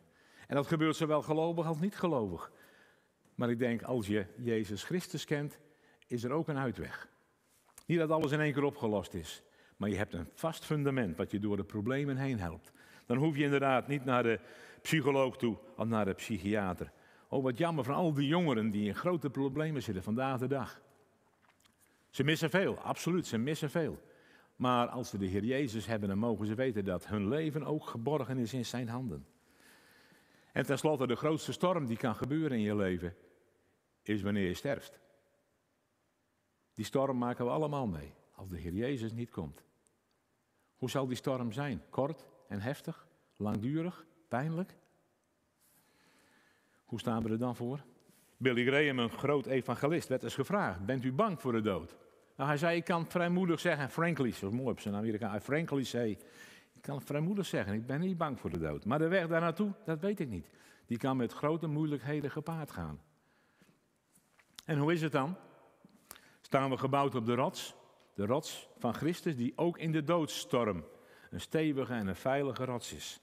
En 0.48 0.56
dat 0.56 0.68
gebeurt 0.68 0.96
zowel 0.96 1.22
gelovig 1.22 1.66
als 1.66 1.80
niet 1.80 1.96
gelovig. 1.96 2.52
Maar 3.36 3.50
ik 3.50 3.60
denk, 3.60 3.82
als 3.82 4.08
je 4.08 4.26
Jezus 4.38 4.84
Christus 4.84 5.26
kent, 5.26 5.60
is 6.08 6.24
er 6.24 6.32
ook 6.32 6.48
een 6.48 6.58
uitweg. 6.58 7.08
Niet 7.86 8.00
dat 8.00 8.12
alles 8.12 8.32
in 8.32 8.40
één 8.40 8.54
keer 8.54 8.64
opgelost 8.64 9.14
is, 9.14 9.44
maar 9.78 9.90
je 9.90 9.96
hebt 9.96 10.14
een 10.14 10.30
vast 10.34 10.66
fundament 10.66 11.18
wat 11.18 11.32
je 11.32 11.40
door 11.40 11.58
de 11.58 11.64
problemen 11.64 12.18
heen 12.18 12.40
helpt. 12.40 12.72
Dan 13.06 13.18
hoef 13.18 13.36
je 13.36 13.44
inderdaad 13.44 13.88
niet 13.88 14.06
naar 14.06 14.24
de 14.24 14.40
psycholoog 14.82 15.38
toe 15.38 15.58
of 15.76 15.88
naar 15.88 16.06
de 16.06 16.14
psychiater. 16.14 16.92
Oh, 17.28 17.44
wat 17.44 17.58
jammer 17.58 17.84
van 17.84 17.96
al 17.96 18.14
die 18.14 18.28
jongeren 18.28 18.70
die 18.70 18.88
in 18.88 18.96
grote 18.96 19.30
problemen 19.30 19.84
zitten 19.84 20.04
vandaag 20.04 20.40
de 20.40 20.48
dag. 20.48 20.82
Ze 22.10 22.24
missen 22.24 22.50
veel, 22.50 22.78
absoluut, 22.78 23.28
ze 23.28 23.38
missen 23.38 23.70
veel. 23.70 24.00
Maar 24.64 24.88
als 24.88 25.10
ze 25.10 25.18
de 25.18 25.26
Heer 25.26 25.44
Jezus 25.44 25.86
hebben, 25.86 26.10
dan 26.10 26.18
mogen 26.18 26.48
ze 26.48 26.56
weten 26.56 26.86
dat 26.86 27.08
hun 27.08 27.28
leven 27.28 27.64
ook 27.64 27.88
geborgen 27.88 28.38
is 28.38 28.54
in 28.54 28.66
zijn 28.66 28.90
handen. 28.90 29.26
En 30.52 30.66
tenslotte, 30.66 31.08
de 31.08 31.16
grootste 31.16 31.52
storm 31.52 31.86
die 31.86 31.98
kan 31.98 32.16
gebeuren 32.16 32.58
in 32.58 32.64
je 32.64 32.76
leven, 32.76 33.16
is 34.02 34.22
wanneer 34.22 34.48
je 34.48 34.54
sterft. 34.54 35.00
Die 36.74 36.86
storm 36.86 37.18
maken 37.18 37.46
we 37.46 37.52
allemaal 37.52 37.88
mee, 37.88 38.14
als 38.36 38.50
de 38.50 38.58
Heer 38.58 38.74
Jezus 38.74 39.12
niet 39.12 39.30
komt. 39.30 39.64
Hoe 40.76 40.90
zal 40.90 41.08
die 41.08 41.18
storm 41.18 41.52
zijn? 41.52 41.82
Kort 41.90 42.28
en 42.48 42.62
heftig? 42.62 43.08
Langdurig? 43.38 44.06
Pijnlijk? 44.28 44.76
Hoe 46.84 47.00
staan 47.00 47.24
we 47.24 47.30
er 47.30 47.40
dan 47.40 47.56
voor? 47.56 47.84
Billy 48.38 48.66
Graham, 48.66 49.00
een 49.00 49.10
groot 49.10 49.46
evangelist, 49.46 50.08
werd 50.08 50.24
eens 50.24 50.36
gevraagd: 50.36 50.86
Bent 50.86 51.04
u 51.04 51.14
bang 51.14 51.42
voor 51.42 51.52
de 51.52 51.62
dood? 51.62 51.96
Nou, 52.36 52.50
hij 52.50 52.58
zei: 52.58 52.78
Ik 52.78 52.84
kan 52.84 53.08
vrijmoedig 53.08 53.60
zeggen, 53.60 53.90
frankly, 53.90 54.32
zoals 54.32 54.54
mooi 54.54 54.70
op 54.70 54.80
zijn 54.80 54.96
Amerikaan, 54.96 55.42
frankly 55.42 55.84
say, 55.84 56.10
ik 56.74 56.82
kan 56.82 57.02
vrijmoedig 57.02 57.46
zeggen: 57.46 57.74
Ik 57.74 57.86
ben 57.86 58.00
niet 58.00 58.18
bang 58.18 58.40
voor 58.40 58.50
de 58.50 58.60
dood. 58.60 58.86
Maar 58.86 59.00
de 59.00 59.08
weg 59.08 59.28
daar 59.28 59.42
naartoe, 59.42 59.72
dat 59.86 60.00
weet 60.00 60.20
ik 60.20 60.30
niet. 60.30 60.48
Die 60.86 60.98
kan 60.98 61.18
met 61.18 61.34
grote 61.34 61.68
moeilijkheden 61.68 62.32
gepaard 62.32 62.72
gaan. 62.72 63.02
En 64.66 64.78
hoe 64.78 64.94
is 64.94 65.02
het 65.02 65.12
dan? 65.12 65.36
Staan 66.42 66.70
we 66.70 66.78
gebouwd 66.78 67.16
op 67.16 67.26
de 67.26 67.36
rots? 67.36 67.76
De 68.14 68.26
rots 68.26 68.70
van 68.78 68.94
Christus, 68.94 69.36
die 69.36 69.54
ook 69.56 69.78
in 69.78 69.92
de 69.92 70.04
doodstorm 70.04 70.86
een 71.30 71.42
stevige 71.42 71.94
en 71.94 72.08
een 72.08 72.16
veilige 72.16 72.66
rots 72.66 72.94
is. 72.94 73.20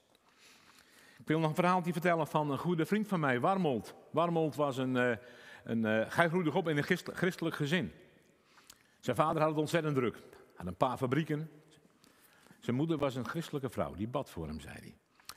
Ik 1.17 1.27
wil 1.27 1.39
nog 1.39 1.49
een 1.49 1.55
verhaaltje 1.55 1.91
vertellen 1.91 2.27
van 2.27 2.51
een 2.51 2.57
goede 2.57 2.85
vriend 2.85 3.07
van 3.07 3.19
mij, 3.19 3.39
Warmold. 3.39 3.95
Warmold 4.11 4.55
was 4.55 4.77
een, 4.77 4.95
uh, 4.95 5.15
een 5.63 5.83
hij 5.83 6.29
groeide 6.29 6.53
op 6.53 6.69
in 6.69 6.77
een 6.77 6.97
christelijk 7.13 7.55
gezin. 7.55 7.91
Zijn 9.01 9.15
vader 9.15 9.41
had 9.41 9.49
het 9.49 9.59
ontzettend 9.59 9.95
druk. 9.95 10.21
Had 10.55 10.67
een 10.67 10.75
paar 10.75 10.97
fabrieken. 10.97 11.49
Zijn 12.59 12.75
moeder 12.75 12.97
was 12.97 13.15
een 13.15 13.27
christelijke 13.27 13.69
vrouw, 13.69 13.93
die 13.93 14.07
bad 14.07 14.29
voor 14.29 14.47
hem, 14.47 14.59
zei 14.59 14.75
hij. 14.79 14.95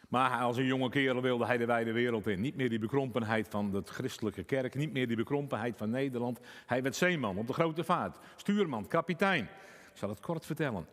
Maar 0.09 0.41
als 0.41 0.57
een 0.57 0.65
jonge 0.65 0.89
kerel 0.89 1.23
wilde 1.23 1.47
hij 1.47 1.57
de 1.57 1.65
wijde 1.67 1.93
wereld 1.93 2.27
in. 2.27 2.41
Niet 2.41 2.57
meer 2.57 2.69
die 2.69 2.79
bekrompenheid 2.79 3.49
van 3.49 3.71
de 3.71 3.83
christelijke 3.85 4.45
kerk, 4.45 4.75
niet 4.75 4.93
meer 4.93 5.07
die 5.07 5.17
bekrompenheid 5.17 5.77
van 5.77 5.91
Nederland. 5.91 6.41
Hij 6.67 6.83
werd 6.83 6.97
zeeman 6.97 7.37
op 7.37 7.47
de 7.47 7.53
grote 7.53 7.85
vaart, 7.85 8.19
stuurman, 8.37 8.87
kapitein. 8.87 9.45
Ik 9.93 10.01
zal 10.01 10.09
het 10.09 10.21
kort 10.21 10.47
vertellen. 10.47 10.87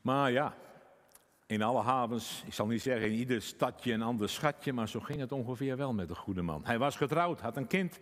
Maar 0.00 0.30
ja, 0.32 0.56
in 1.46 1.62
alle 1.62 1.82
havens, 1.82 2.42
ik 2.46 2.52
zal 2.52 2.66
niet 2.66 2.82
zeggen 2.82 3.06
in 3.06 3.12
ieder 3.18 3.42
stadje 3.42 3.92
een 3.92 4.02
ander 4.02 4.28
schatje, 4.28 4.72
maar 4.72 4.88
zo 4.88 5.00
ging 5.00 5.20
het 5.20 5.32
ongeveer 5.32 5.76
wel 5.76 5.92
met 5.94 6.08
de 6.08 6.14
goede 6.14 6.42
man. 6.42 6.64
Hij 6.64 6.78
was 6.78 6.96
getrouwd, 6.96 7.40
had 7.40 7.56
een 7.56 7.66
kind. 7.66 8.00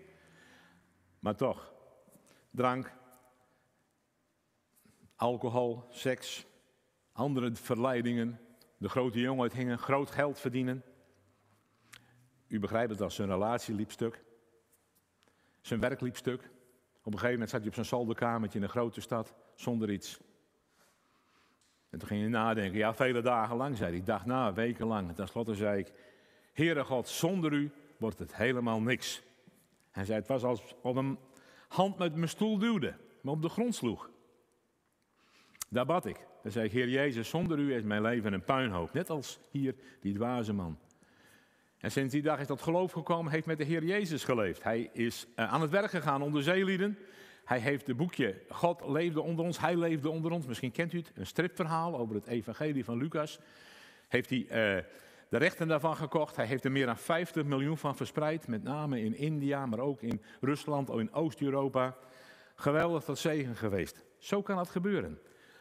Maar 1.19 1.37
toch, 1.37 1.73
drank, 2.53 2.93
alcohol, 5.17 5.85
seks, 5.91 6.47
andere 7.13 7.55
verleidingen. 7.55 8.41
De 8.77 8.89
grote 8.89 9.21
jongen 9.21 9.53
hingen, 9.53 9.79
groot 9.79 10.11
geld 10.11 10.39
verdienen. 10.39 10.85
U 12.49 12.59
begrijpt 12.59 12.91
het 12.91 13.01
als 13.01 13.15
zijn 13.15 13.29
relatie 13.29 13.75
liep 13.75 13.91
stuk. 13.91 14.25
Zijn 15.61 15.81
werk 15.81 16.01
liep 16.01 16.17
stuk. 16.17 16.51
Op 17.05 17.13
een 17.13 17.19
gegeven 17.19 17.33
moment 17.33 17.51
zat 17.51 17.59
hij 17.59 17.69
op 17.69 17.75
zijn 17.75 17.87
zolderkamertje 17.87 18.59
in 18.59 18.65
een 18.65 18.71
grote 18.71 19.01
stad 19.01 19.35
zonder 19.55 19.91
iets. 19.91 20.21
En 21.91 21.99
toen 21.99 22.09
ging 22.09 22.21
hij 22.21 22.31
nadenken. 22.31 22.79
Ja, 22.79 22.95
vele 22.95 23.23
dagen 23.23 23.57
lang, 23.57 23.77
zei 23.77 23.93
hij. 23.93 24.05
Dacht 24.05 24.27
na, 24.27 24.53
weken 24.53 24.87
lang. 24.87 25.09
En 25.09 25.15
tenslotte 25.15 25.55
zei 25.55 25.79
ik, 25.79 25.93
Heere 26.53 26.85
God, 26.85 27.09
zonder 27.09 27.53
u 27.53 27.73
wordt 27.97 28.19
het 28.19 28.37
helemaal 28.37 28.81
niks. 28.81 29.23
Hij 29.91 30.05
zei, 30.05 30.19
het 30.19 30.29
was 30.29 30.45
als 30.45 30.75
op 30.83 30.97
een 30.97 31.19
hand 31.73 31.99
met 31.99 32.15
mijn 32.15 32.29
stoel 32.29 32.59
duwde, 32.59 32.95
me 33.21 33.31
op 33.31 33.43
de 33.43 33.49
grond 33.49 33.75
sloeg. 33.75 34.11
Daar 35.69 35.87
bad 35.87 36.07
ik. 36.07 36.17
Dan 36.43 36.53
zei 36.53 36.65
ik, 36.65 36.73
Heer 36.73 36.89
Jezus, 36.89 37.29
zonder 37.29 37.59
u 37.59 37.75
is 37.75 37.83
mijn 37.83 38.03
leven 38.03 38.33
een 38.33 38.45
puinhoop. 38.45 38.93
Net 38.93 39.11
als 39.11 39.39
hier 39.51 39.75
die 40.01 40.15
dwaze 40.15 40.53
man. 40.53 40.79
En 41.79 41.91
sinds 41.91 42.13
die 42.13 42.23
dag 42.23 42.41
is 42.41 42.47
dat 42.47 42.63
geloof 42.63 42.93
gekomen, 42.93 43.33
heeft 43.33 43.47
met 43.47 43.59
de 43.59 43.65
Heer 43.65 43.85
Jezus 43.85 44.25
geleefd. 44.25 44.63
Hij 44.63 44.91
is 44.93 45.27
eh, 45.35 45.53
aan 45.53 45.61
het 45.61 45.71
werk 45.71 45.91
gegaan 45.91 46.23
onder 46.23 46.43
zeelieden. 46.43 46.99
Hij 47.45 47.59
heeft 47.59 47.87
het 47.87 47.97
boekje 47.97 48.43
God 48.49 48.83
leefde 48.87 49.21
onder 49.21 49.45
ons, 49.45 49.59
hij 49.59 49.77
leefde 49.77 50.11
onder 50.11 50.31
ons. 50.31 50.47
Misschien 50.47 50.73
kent 50.73 50.93
u 50.93 50.99
het, 50.99 51.13
een 51.15 51.27
stripverhaal 51.27 51.97
over 51.97 52.15
het 52.15 52.27
evangelie 52.27 52.85
van 52.85 52.99
Lucas. 52.99 53.39
Heeft 54.09 54.31
hij 54.31 54.77
uh, 54.77 54.83
de 55.33 55.39
rechten 55.39 55.69
daarvan 55.69 55.97
gekocht. 55.97 56.37
Hij 56.37 56.47
heeft 56.47 56.65
er 56.65 56.73
meer 56.73 56.87
dan 56.87 56.97
50 56.97 57.45
miljoen 57.45 57.79
van 57.79 57.97
verspreid. 57.97 58.49
Met 58.49 58.63
name 58.63 59.01
in 59.01 59.17
India, 59.17 59.67
maar 59.67 59.79
ook 59.79 60.03
in 60.03 60.23
Rusland, 60.41 60.91
in 60.91 61.13
Oost-Europa. 61.13 61.97
Geweldig 62.55 63.05
tot 63.05 63.19
zegen 63.19 63.57
geweest. 63.57 64.05
Zo 64.19 64.43
kan 64.43 64.59
het 64.59 64.69
gebeuren. 64.69 65.19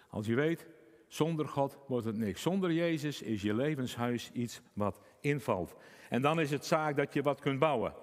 Als 0.10 0.25
je 0.25 0.36
weet, 0.36 0.67
zonder 1.07 1.47
God 1.47 1.77
wordt 1.88 2.05
het 2.05 2.17
niks. 2.17 2.41
Zonder 2.41 2.71
Jezus 2.71 3.21
is 3.21 3.41
je 3.41 3.53
levenshuis 3.53 4.31
iets 4.31 4.62
wat 4.73 4.99
invalt. 5.21 5.75
En 6.10 6.21
dan 6.21 6.39
is 6.39 6.51
het 6.51 6.65
zaak 6.65 6.95
dat 6.95 7.13
je 7.13 7.21
wat 7.21 7.39
kunt 7.39 7.60
bouwen. 7.60 7.93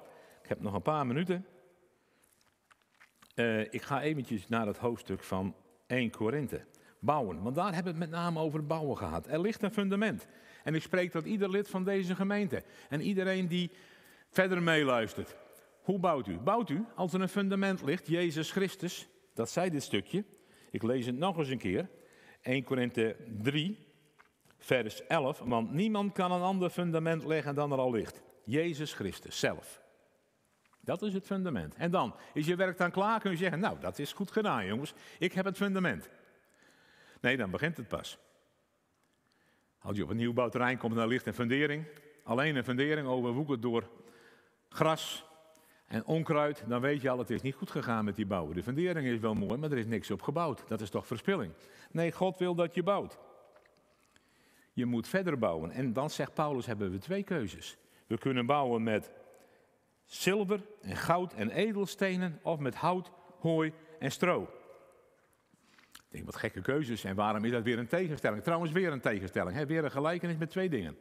Ik 0.42 0.48
heb 0.48 0.61
nog 0.61 0.74
een 0.74 0.83
paar 0.83 1.07
minuten. 1.07 1.46
Uh, 3.35 3.61
ik 3.61 3.83
ga 3.83 4.02
eventjes 4.02 4.48
naar 4.48 4.66
het 4.66 4.78
hoofdstuk 4.78 5.22
van 5.22 5.54
1 5.87 6.11
Korinthe. 6.11 6.64
Bouwen, 7.00 7.42
want 7.42 7.54
daar 7.54 7.74
hebben 7.74 7.94
we 7.94 8.00
het 8.00 8.11
met 8.11 8.20
name 8.20 8.40
over 8.40 8.66
bouwen 8.66 8.96
gehad. 8.96 9.26
Er 9.26 9.40
ligt 9.40 9.62
een 9.62 9.72
fundament. 9.72 10.26
En 10.64 10.74
ik 10.74 10.82
spreek 10.82 11.11
tot 11.11 11.24
ieder 11.24 11.50
lid 11.50 11.68
van 11.68 11.84
deze 11.84 12.14
gemeente. 12.14 12.62
En 12.88 13.00
iedereen 13.00 13.48
die 13.48 13.70
verder 14.30 14.62
meeluistert. 14.62 15.37
Hoe 15.82 15.98
bouwt 15.98 16.26
u? 16.26 16.38
Bouwt 16.38 16.70
u 16.70 16.84
als 16.94 17.12
er 17.12 17.20
een 17.20 17.28
fundament 17.28 17.82
ligt, 17.82 18.06
Jezus 18.06 18.50
Christus. 18.50 19.08
Dat 19.34 19.50
zei 19.50 19.70
dit 19.70 19.82
stukje. 19.82 20.24
Ik 20.70 20.82
lees 20.82 21.06
het 21.06 21.16
nog 21.16 21.38
eens 21.38 21.48
een 21.48 21.58
keer. 21.58 21.88
1 22.42 22.64
Korinthe 22.64 23.16
3, 23.42 23.87
vers 24.58 25.06
11. 25.06 25.38
Want 25.38 25.72
niemand 25.72 26.12
kan 26.12 26.32
een 26.32 26.42
ander 26.42 26.70
fundament 26.70 27.24
leggen 27.24 27.54
dan 27.54 27.72
er 27.72 27.78
al 27.78 27.90
ligt. 27.90 28.22
Jezus 28.44 28.92
Christus 28.92 29.38
zelf. 29.38 29.82
Dat 30.80 31.02
is 31.02 31.12
het 31.12 31.26
fundament. 31.26 31.74
En 31.74 31.90
dan 31.90 32.14
is 32.34 32.46
je 32.46 32.56
werk 32.56 32.78
dan 32.78 32.90
klaar, 32.90 33.20
kun 33.20 33.30
je 33.30 33.37
zeggen, 33.37 33.61
nou 33.61 33.80
dat 33.80 33.98
is 33.98 34.12
goed 34.12 34.30
gedaan 34.30 34.66
jongens, 34.66 34.94
ik 35.18 35.32
heb 35.32 35.44
het 35.44 35.56
fundament. 35.56 36.08
Nee, 37.20 37.37
dan 37.37 37.50
begint 37.50 37.76
het 37.76 37.88
pas. 37.88 38.18
Als 39.78 39.96
je 39.96 40.02
op 40.02 40.11
een 40.11 40.16
nieuwbouwterrein 40.16 40.78
komt 40.78 40.94
daar 40.94 41.07
ligt 41.07 41.26
een 41.26 41.35
fundering, 41.35 41.85
alleen 42.24 42.57
een 42.57 42.64
fundering 42.64 43.07
overwoekerd 43.07 43.62
door 43.62 43.90
gras 44.68 45.24
en 45.87 46.04
onkruid, 46.04 46.64
dan 46.66 46.81
weet 46.81 47.02
je 47.02 47.11
al, 47.11 47.18
het 47.18 47.31
is 47.31 47.42
niet 47.42 47.54
goed 47.54 47.70
gegaan 47.70 48.04
met 48.04 48.16
die 48.16 48.26
bouwen. 48.26 48.54
De 48.54 48.62
fundering 48.62 49.07
is 49.07 49.18
wel 49.18 49.35
mooi, 49.35 49.57
maar 49.57 49.70
er 49.70 49.78
is 49.78 49.87
niks 49.87 50.11
op 50.11 50.22
gebouwd. 50.22 50.68
Dat 50.68 50.81
is 50.81 50.90
toch 50.90 51.07
verspilling? 51.07 51.52
Nee, 51.90 52.12
God 52.12 52.38
wil 52.38 52.54
dat 52.54 52.74
je 52.74 52.83
bouwt. 52.83 53.18
Je 54.72 54.87
moet 54.87 55.09
verder 55.09 55.38
bouwen. 55.38 55.70
En 55.70 55.92
dan 55.92 56.11
zegt 56.11 56.35
Paulus, 56.35 56.66
hebben 56.66 56.90
we 56.90 56.98
twee 56.98 57.22
keuzes. 57.22 57.76
We 58.07 58.18
kunnen 58.18 58.46
bouwen 58.46 58.83
met 58.83 59.11
zilver 60.04 60.61
en 60.81 60.96
goud 60.96 61.33
en 61.33 61.50
edelstenen 61.50 62.40
of 62.42 62.59
met 62.59 62.74
hout, 62.74 63.11
hooi 63.38 63.72
en 63.98 64.12
stro. 64.12 64.48
Ik 66.09 66.14
denk, 66.14 66.25
wat 66.25 66.37
gekke 66.37 66.61
keuzes. 66.61 67.05
En 67.05 67.14
waarom 67.14 67.44
is 67.44 67.51
dat 67.51 67.62
weer 67.62 67.79
een 67.79 67.87
tegenstelling? 67.87 68.42
Trouwens, 68.42 68.73
weer 68.73 68.92
een 68.92 69.01
tegenstelling. 69.01 69.57
Hè? 69.57 69.66
Weer 69.66 69.85
een 69.85 69.90
gelijkenis 69.90 70.37
met 70.37 70.51
twee 70.51 70.68
dingen. 70.68 70.97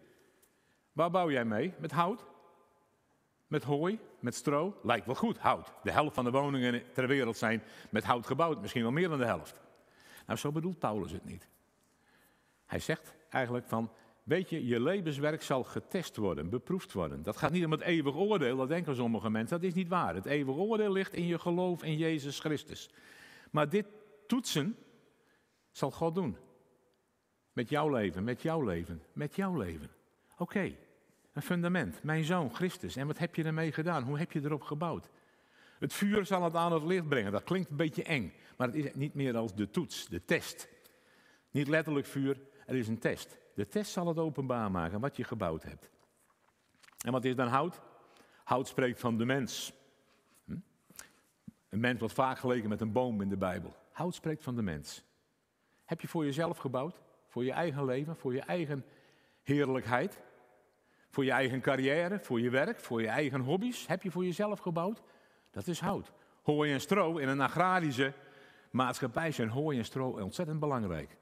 Waar 0.91 1.11
bouw 1.11 1.31
jij 1.31 1.45
mee? 1.45 1.73
Met 1.79 1.91
hout? 1.91 2.25
Met 3.47 3.63
hooi? 3.63 3.99
Met 4.19 4.35
stro? 4.35 4.79
Lijkt 4.83 5.05
wel 5.05 5.15
goed, 5.15 5.37
hout. 5.37 5.73
De 5.83 5.91
helft 5.91 6.15
van 6.15 6.23
de 6.23 6.31
woningen 6.31 6.83
ter 6.93 7.07
wereld 7.07 7.37
zijn 7.37 7.63
met 7.89 8.03
hout 8.03 8.25
gebouwd. 8.25 8.61
Misschien 8.61 8.81
wel 8.81 8.91
meer 8.91 9.09
dan 9.09 9.17
de 9.17 9.25
helft. 9.25 9.61
Nou, 10.25 10.39
zo 10.39 10.51
bedoelt 10.51 10.79
Paulus 10.79 11.11
het 11.11 11.25
niet. 11.25 11.47
Hij 12.65 12.79
zegt 12.79 13.13
eigenlijk 13.29 13.67
van, 13.67 13.91
weet 14.23 14.49
je, 14.49 14.65
je 14.65 14.79
levenswerk 14.79 15.41
zal 15.41 15.63
getest 15.63 16.17
worden, 16.17 16.49
beproefd 16.49 16.93
worden. 16.93 17.23
Dat 17.23 17.37
gaat 17.37 17.51
niet 17.51 17.65
om 17.65 17.71
het 17.71 17.81
eeuwig 17.81 18.15
oordeel, 18.15 18.57
dat 18.57 18.67
denken 18.67 18.95
sommige 18.95 19.29
mensen. 19.29 19.59
Dat 19.59 19.67
is 19.67 19.73
niet 19.73 19.87
waar. 19.87 20.15
Het 20.15 20.25
eeuwig 20.25 20.55
oordeel 20.55 20.91
ligt 20.91 21.13
in 21.13 21.25
je 21.25 21.39
geloof 21.39 21.83
in 21.83 21.97
Jezus 21.97 22.39
Christus. 22.39 22.89
Maar 23.51 23.69
dit 23.69 23.85
toetsen 24.27 24.77
zal 25.77 25.91
God 25.91 26.15
doen. 26.15 26.37
Met 27.53 27.69
jouw 27.69 27.89
leven, 27.89 28.23
met 28.23 28.41
jouw 28.41 28.61
leven, 28.61 29.03
met 29.13 29.35
jouw 29.35 29.57
leven. 29.57 29.89
Oké, 30.37 30.75
een 31.33 31.41
fundament. 31.41 32.03
Mijn 32.03 32.23
zoon, 32.23 32.55
Christus. 32.55 32.95
En 32.95 33.07
wat 33.07 33.17
heb 33.17 33.35
je 33.35 33.43
ermee 33.43 33.71
gedaan? 33.71 34.03
Hoe 34.03 34.17
heb 34.17 34.31
je 34.31 34.41
erop 34.43 34.61
gebouwd? 34.61 35.09
Het 35.79 35.93
vuur 35.93 36.25
zal 36.25 36.43
het 36.43 36.55
aan 36.55 36.73
het 36.73 36.83
licht 36.83 37.07
brengen. 37.07 37.31
Dat 37.31 37.43
klinkt 37.43 37.69
een 37.69 37.75
beetje 37.75 38.03
eng, 38.03 38.33
maar 38.57 38.67
het 38.67 38.75
is 38.75 38.93
niet 38.93 39.13
meer 39.13 39.37
als 39.37 39.55
de 39.55 39.69
toets, 39.69 40.07
de 40.07 40.25
test. 40.25 40.69
Niet 41.51 41.67
letterlijk 41.67 42.05
vuur, 42.05 42.39
er 42.65 42.75
is 42.75 42.87
een 42.87 42.99
test. 42.99 43.37
De 43.53 43.67
test 43.67 43.91
zal 43.91 44.07
het 44.07 44.17
openbaar 44.17 44.71
maken 44.71 44.99
wat 44.99 45.17
je 45.17 45.23
gebouwd 45.23 45.63
hebt. 45.63 45.89
En 47.05 47.11
wat 47.11 47.25
is 47.25 47.35
dan 47.35 47.47
hout? 47.47 47.81
Hout 48.43 48.67
spreekt 48.67 48.99
van 48.99 49.17
de 49.17 49.25
mens. 49.25 49.73
Hm? 50.45 50.55
Een 51.69 51.79
mens 51.79 51.99
wordt 51.99 52.13
vaak 52.13 52.37
geleken 52.37 52.69
met 52.69 52.81
een 52.81 52.91
boom 52.91 53.21
in 53.21 53.29
de 53.29 53.37
Bijbel. 53.37 53.75
Hout 53.91 54.15
spreekt 54.15 54.43
van 54.43 54.55
de 54.55 54.61
mens. 54.61 55.05
Heb 55.87 56.01
je 56.01 56.07
voor 56.07 56.25
jezelf 56.25 56.57
gebouwd? 56.57 56.99
Voor 57.27 57.43
je 57.43 57.51
eigen 57.51 57.85
leven, 57.85 58.15
voor 58.15 58.33
je 58.33 58.41
eigen 58.41 58.85
heerlijkheid? 59.43 60.19
Voor 61.09 61.25
je 61.25 61.31
eigen 61.31 61.61
carrière, 61.61 62.19
voor 62.19 62.39
je 62.39 62.49
werk, 62.49 62.79
voor 62.79 63.01
je 63.01 63.07
eigen 63.07 63.41
hobby's? 63.41 63.87
Heb 63.87 64.03
je 64.03 64.11
voor 64.11 64.23
jezelf 64.23 64.59
gebouwd? 64.59 65.01
Dat 65.51 65.67
is 65.67 65.79
hout. 65.79 66.11
Hooi 66.41 66.73
en 66.73 66.81
stro 66.81 67.17
in 67.17 67.27
een 67.27 67.41
agrarische 67.41 68.13
maatschappij 68.71 69.31
zijn 69.31 69.49
hooi 69.49 69.77
en 69.77 69.85
stro 69.85 70.09
ontzettend 70.09 70.59
belangrijk. 70.59 71.17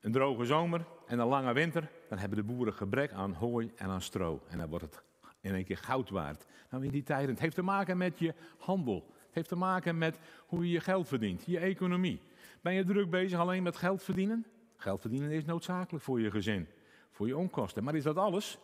Een 0.00 0.12
droge 0.12 0.44
zomer 0.44 0.86
en 1.06 1.18
een 1.18 1.26
lange 1.26 1.52
winter, 1.52 1.90
dan 2.08 2.18
hebben 2.18 2.38
de 2.38 2.44
boeren 2.44 2.74
gebrek 2.74 3.12
aan 3.12 3.32
hooi 3.32 3.72
en 3.76 3.88
aan 3.88 4.02
stro. 4.02 4.42
En 4.48 4.58
dan 4.58 4.68
wordt 4.68 4.84
het 4.84 5.02
in 5.40 5.54
één 5.54 5.64
keer 5.64 5.76
goud 5.76 6.10
waard. 6.10 6.46
Nou, 6.70 6.84
in 6.84 6.90
die 6.90 7.02
tijden, 7.02 7.30
het 7.30 7.40
heeft 7.40 7.54
te 7.54 7.62
maken 7.62 7.96
met 7.96 8.18
je 8.18 8.34
handel. 8.58 9.14
Heeft 9.30 9.48
te 9.48 9.56
maken 9.56 9.98
met 9.98 10.18
hoe 10.46 10.66
je 10.66 10.72
je 10.72 10.80
geld 10.80 11.08
verdient, 11.08 11.42
je 11.46 11.58
economie. 11.58 12.20
Ben 12.60 12.74
je 12.74 12.84
druk 12.84 13.10
bezig 13.10 13.38
alleen 13.38 13.62
met 13.62 13.76
geld 13.76 14.02
verdienen? 14.02 14.46
Geld 14.76 15.00
verdienen 15.00 15.30
is 15.30 15.44
noodzakelijk 15.44 16.04
voor 16.04 16.20
je 16.20 16.30
gezin, 16.30 16.68
voor 17.10 17.26
je 17.26 17.36
onkosten. 17.36 17.84
Maar 17.84 17.94
is 17.94 18.02
dat 18.02 18.16
alles? 18.16 18.58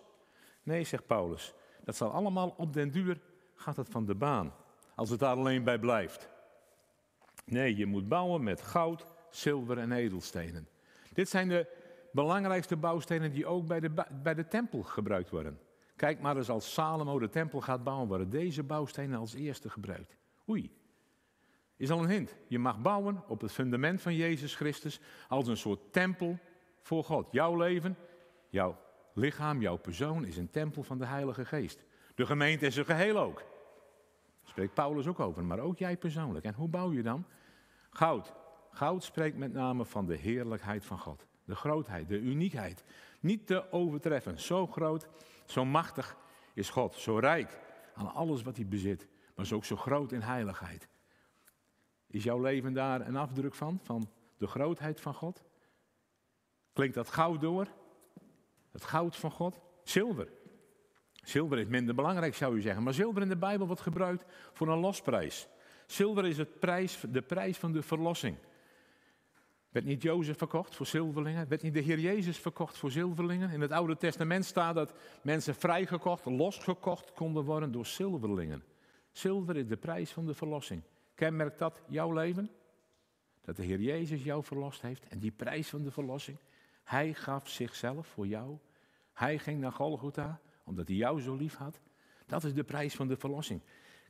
Nee, 0.62 0.84
zegt 0.84 1.06
Paulus. 1.06 1.54
Dat 1.84 1.96
zal 1.96 2.10
allemaal 2.10 2.54
op 2.56 2.72
den 2.72 2.90
duur, 2.90 3.20
gaat 3.54 3.76
het 3.76 3.88
van 3.88 4.04
de 4.04 4.14
baan. 4.14 4.54
Als 4.94 5.10
het 5.10 5.20
daar 5.20 5.36
alleen 5.36 5.64
bij 5.64 5.78
blijft. 5.78 6.28
Nee, 7.44 7.76
je 7.76 7.86
moet 7.86 8.08
bouwen 8.08 8.42
met 8.42 8.62
goud, 8.62 9.06
zilver 9.30 9.78
en 9.78 9.92
edelstenen. 9.92 10.68
Dit 11.12 11.28
zijn 11.28 11.48
de 11.48 11.66
belangrijkste 12.12 12.76
bouwstenen 12.76 13.32
die 13.32 13.46
ook 13.46 13.66
bij 13.66 13.80
de, 13.80 13.90
bij 14.22 14.34
de 14.34 14.48
tempel 14.48 14.82
gebruikt 14.82 15.30
worden. 15.30 15.58
Kijk 15.96 16.20
maar 16.20 16.36
eens 16.36 16.50
als 16.50 16.72
Salomo 16.72 17.18
de 17.18 17.28
tempel 17.28 17.60
gaat 17.60 17.84
bouwen, 17.84 18.08
worden 18.08 18.30
deze 18.30 18.62
bouwstenen 18.62 19.18
als 19.18 19.34
eerste 19.34 19.70
gebruikt. 19.70 20.16
Oei, 20.48 20.70
is 21.76 21.90
al 21.90 22.02
een 22.02 22.08
hint. 22.08 22.36
Je 22.46 22.58
mag 22.58 22.80
bouwen 22.80 23.22
op 23.28 23.40
het 23.40 23.52
fundament 23.52 24.00
van 24.00 24.14
Jezus 24.14 24.54
Christus 24.54 25.00
als 25.28 25.46
een 25.46 25.56
soort 25.56 25.92
tempel 25.92 26.38
voor 26.82 27.04
God. 27.04 27.28
Jouw 27.30 27.56
leven, 27.56 27.96
jouw 28.48 28.78
lichaam, 29.14 29.60
jouw 29.60 29.76
persoon 29.76 30.24
is 30.24 30.36
een 30.36 30.50
tempel 30.50 30.82
van 30.82 30.98
de 30.98 31.06
Heilige 31.06 31.44
Geest. 31.44 31.84
De 32.14 32.26
gemeente 32.26 32.66
is 32.66 32.76
een 32.76 32.84
geheel 32.84 33.18
ook. 33.18 33.36
Daar 33.36 34.50
spreekt 34.50 34.74
Paulus 34.74 35.06
ook 35.06 35.20
over, 35.20 35.44
maar 35.44 35.58
ook 35.58 35.78
jij 35.78 35.96
persoonlijk. 35.96 36.44
En 36.44 36.54
hoe 36.54 36.68
bouw 36.68 36.92
je 36.92 37.02
dan? 37.02 37.24
Goud. 37.90 38.32
Goud 38.70 39.04
spreekt 39.04 39.36
met 39.36 39.52
name 39.52 39.84
van 39.84 40.06
de 40.06 40.16
heerlijkheid 40.16 40.84
van 40.84 40.98
God. 40.98 41.26
De 41.44 41.54
grootheid, 41.54 42.08
de 42.08 42.18
uniekheid. 42.18 42.84
Niet 43.20 43.46
te 43.46 43.72
overtreffen. 43.72 44.40
Zo 44.40 44.66
groot, 44.66 45.08
zo 45.46 45.64
machtig 45.64 46.16
is 46.54 46.70
God. 46.70 46.94
Zo 46.94 47.18
rijk 47.18 47.58
aan 47.94 48.14
alles 48.14 48.42
wat 48.42 48.56
hij 48.56 48.66
bezit. 48.66 49.08
Maar 49.34 49.52
ook 49.52 49.64
zo 49.64 49.76
groot 49.76 50.12
in 50.12 50.20
heiligheid. 50.20 50.88
Is 52.06 52.24
jouw 52.24 52.40
leven 52.40 52.72
daar 52.72 53.06
een 53.06 53.16
afdruk 53.16 53.54
van? 53.54 53.80
Van 53.82 54.10
de 54.36 54.46
grootheid 54.46 55.00
van 55.00 55.14
God? 55.14 55.42
Klinkt 56.72 56.94
dat 56.94 57.10
goud 57.10 57.40
door? 57.40 57.68
Het 58.72 58.84
goud 58.84 59.16
van 59.16 59.30
God? 59.30 59.60
Zilver. 59.82 60.28
Zilver 61.12 61.58
is 61.58 61.66
minder 61.66 61.94
belangrijk, 61.94 62.34
zou 62.34 62.56
je 62.56 62.60
zeggen. 62.60 62.82
Maar 62.82 62.94
zilver 62.94 63.22
in 63.22 63.28
de 63.28 63.36
Bijbel 63.36 63.66
wordt 63.66 63.82
gebruikt 63.82 64.24
voor 64.52 64.68
een 64.68 64.78
losprijs. 64.78 65.48
Zilver 65.86 66.26
is 66.26 66.36
het 66.36 66.58
prijs, 66.58 67.00
de 67.10 67.22
prijs 67.22 67.58
van 67.58 67.72
de 67.72 67.82
verlossing. 67.82 68.36
Werd 69.68 69.86
niet 69.86 70.02
Jozef 70.02 70.38
verkocht 70.38 70.76
voor 70.76 70.86
zilverlingen? 70.86 71.48
Werd 71.48 71.62
niet 71.62 71.74
de 71.74 71.80
Heer 71.80 71.98
Jezus 71.98 72.38
verkocht 72.38 72.78
voor 72.78 72.90
zilverlingen? 72.90 73.50
In 73.50 73.60
het 73.60 73.72
Oude 73.72 73.96
Testament 73.96 74.44
staat 74.44 74.74
dat 74.74 74.94
mensen 75.22 75.54
vrijgekocht, 75.54 76.24
losgekocht 76.24 77.12
konden 77.12 77.44
worden 77.44 77.72
door 77.72 77.86
zilverlingen. 77.86 78.62
Zilver 79.14 79.56
is 79.56 79.66
de 79.66 79.76
prijs 79.76 80.12
van 80.12 80.26
de 80.26 80.34
verlossing. 80.34 80.82
Kenmerkt 81.14 81.58
dat 81.58 81.82
jouw 81.88 82.12
leven? 82.12 82.50
Dat 83.40 83.56
de 83.56 83.62
Heer 83.62 83.80
Jezus 83.80 84.24
jou 84.24 84.44
verlost 84.44 84.82
heeft 84.82 85.08
en 85.08 85.18
die 85.18 85.30
prijs 85.30 85.68
van 85.68 85.82
de 85.82 85.90
verlossing. 85.90 86.38
Hij 86.84 87.14
gaf 87.14 87.48
zichzelf 87.48 88.06
voor 88.06 88.26
jou. 88.26 88.58
Hij 89.12 89.38
ging 89.38 89.60
naar 89.60 89.72
Golgotha 89.72 90.40
omdat 90.64 90.88
hij 90.88 90.96
jou 90.96 91.20
zo 91.20 91.34
lief 91.34 91.54
had. 91.54 91.80
Dat 92.26 92.44
is 92.44 92.54
de 92.54 92.64
prijs 92.64 92.94
van 92.94 93.08
de 93.08 93.16
verlossing. 93.16 93.60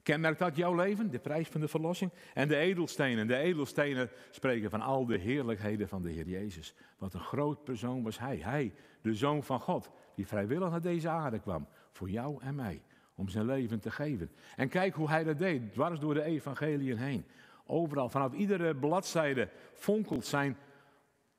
Kenmerkt 0.03 0.38
dat 0.38 0.57
jouw 0.57 0.75
leven, 0.75 1.11
de 1.11 1.19
prijs 1.19 1.49
van 1.49 1.61
de 1.61 1.69
verlossing? 1.69 2.11
En 2.35 2.49
de 2.49 2.57
edelstenen. 2.57 3.27
De 3.27 3.37
edelstenen 3.37 4.11
spreken 4.31 4.71
van 4.71 4.81
al 4.81 5.07
de 5.07 5.19
heerlijkheden 5.19 5.88
van 5.88 6.03
de 6.03 6.11
Heer 6.11 6.29
Jezus. 6.29 6.75
Wat 6.99 7.14
een 7.14 7.21
groot 7.21 7.64
persoon 7.64 8.03
was 8.03 8.19
hij. 8.19 8.37
Hij, 8.37 8.75
de 9.01 9.14
Zoon 9.14 9.43
van 9.43 9.61
God, 9.61 9.90
die 10.14 10.27
vrijwillig 10.27 10.71
naar 10.71 10.81
deze 10.81 11.09
aarde 11.09 11.38
kwam. 11.38 11.69
Voor 11.90 12.11
jou 12.11 12.43
en 12.43 12.55
mij. 12.55 12.83
Om 13.14 13.29
zijn 13.29 13.46
leven 13.46 13.81
te 13.81 13.90
geven. 13.90 14.31
En 14.57 14.68
kijk 14.68 14.94
hoe 14.94 15.09
hij 15.09 15.24
dat 15.24 15.38
deed, 15.38 15.72
dwars 15.72 16.00
door 16.00 16.14
de 16.14 16.22
evangeliën 16.22 16.98
heen. 16.98 17.24
Overal, 17.66 18.09
vanaf 18.09 18.33
iedere 18.33 18.77
bladzijde 18.77 19.48
fonkelt 19.72 20.24
zijn 20.24 20.57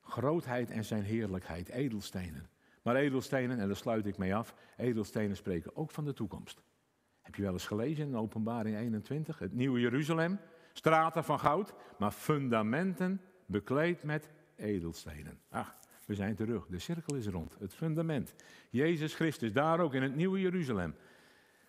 grootheid 0.02 0.70
en 0.70 0.84
zijn 0.84 1.02
heerlijkheid. 1.02 1.68
Edelstenen. 1.68 2.48
Maar 2.82 2.96
edelstenen, 2.96 3.58
en 3.58 3.66
daar 3.66 3.76
sluit 3.76 4.06
ik 4.06 4.18
mee 4.18 4.34
af, 4.34 4.54
edelstenen 4.76 5.36
spreken 5.36 5.76
ook 5.76 5.90
van 5.90 6.04
de 6.04 6.12
toekomst. 6.12 6.62
Heb 7.22 7.34
je 7.34 7.42
wel 7.42 7.52
eens 7.52 7.66
gelezen 7.66 8.06
in 8.06 8.16
Openbaring 8.16 8.76
21? 8.76 9.38
Het 9.38 9.52
nieuwe 9.52 9.80
Jeruzalem, 9.80 10.38
straten 10.72 11.24
van 11.24 11.38
goud, 11.38 11.74
maar 11.98 12.10
fundamenten 12.10 13.20
bekleed 13.46 14.02
met 14.02 14.30
edelstenen. 14.56 15.38
Ach, 15.48 15.76
we 16.06 16.14
zijn 16.14 16.34
terug, 16.34 16.66
de 16.66 16.78
cirkel 16.78 17.14
is 17.14 17.26
rond, 17.26 17.56
het 17.58 17.74
fundament. 17.74 18.34
Jezus 18.70 19.14
Christus, 19.14 19.52
daar 19.52 19.80
ook 19.80 19.94
in 19.94 20.02
het 20.02 20.14
nieuwe 20.14 20.40
Jeruzalem. 20.40 20.94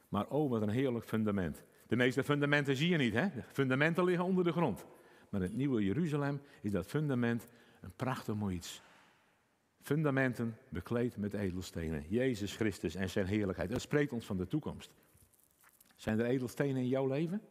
Maar 0.08 0.28
oh, 0.28 0.50
wat 0.50 0.62
een 0.62 0.70
heerlijk 0.70 1.06
fundament. 1.06 1.64
De 1.88 1.96
meeste 1.96 2.24
fundamenten 2.24 2.76
zie 2.76 2.90
je 2.90 2.98
niet, 2.98 3.14
hè? 3.14 3.28
Fundamenten 3.52 4.04
liggen 4.04 4.26
onder 4.26 4.44
de 4.44 4.52
grond. 4.52 4.86
Maar 5.30 5.42
het 5.42 5.56
nieuwe 5.56 5.84
Jeruzalem 5.84 6.42
is 6.62 6.72
dat 6.72 6.86
fundament 6.86 7.48
een 7.82 7.94
prachtig 7.96 8.36
mooi 8.36 8.56
iets. 8.56 8.82
Fundamenten 9.82 10.58
bekleed 10.70 11.18
met 11.18 11.34
edelstenen. 11.34 12.06
Jezus 12.08 12.56
Christus 12.56 12.96
en 12.96 13.10
zijn 13.10 13.26
heerlijkheid. 13.26 13.70
Dat 13.70 13.82
spreekt 13.82 14.14
ons 14.14 14.26
van 14.26 14.38
de 14.38 14.48
toekomst. 14.48 14.92
Zijn 15.96 16.20
er 16.20 16.26
edelstenen 16.26 16.82
in 16.82 16.88
jouw 16.88 17.08
leven? 17.08 17.42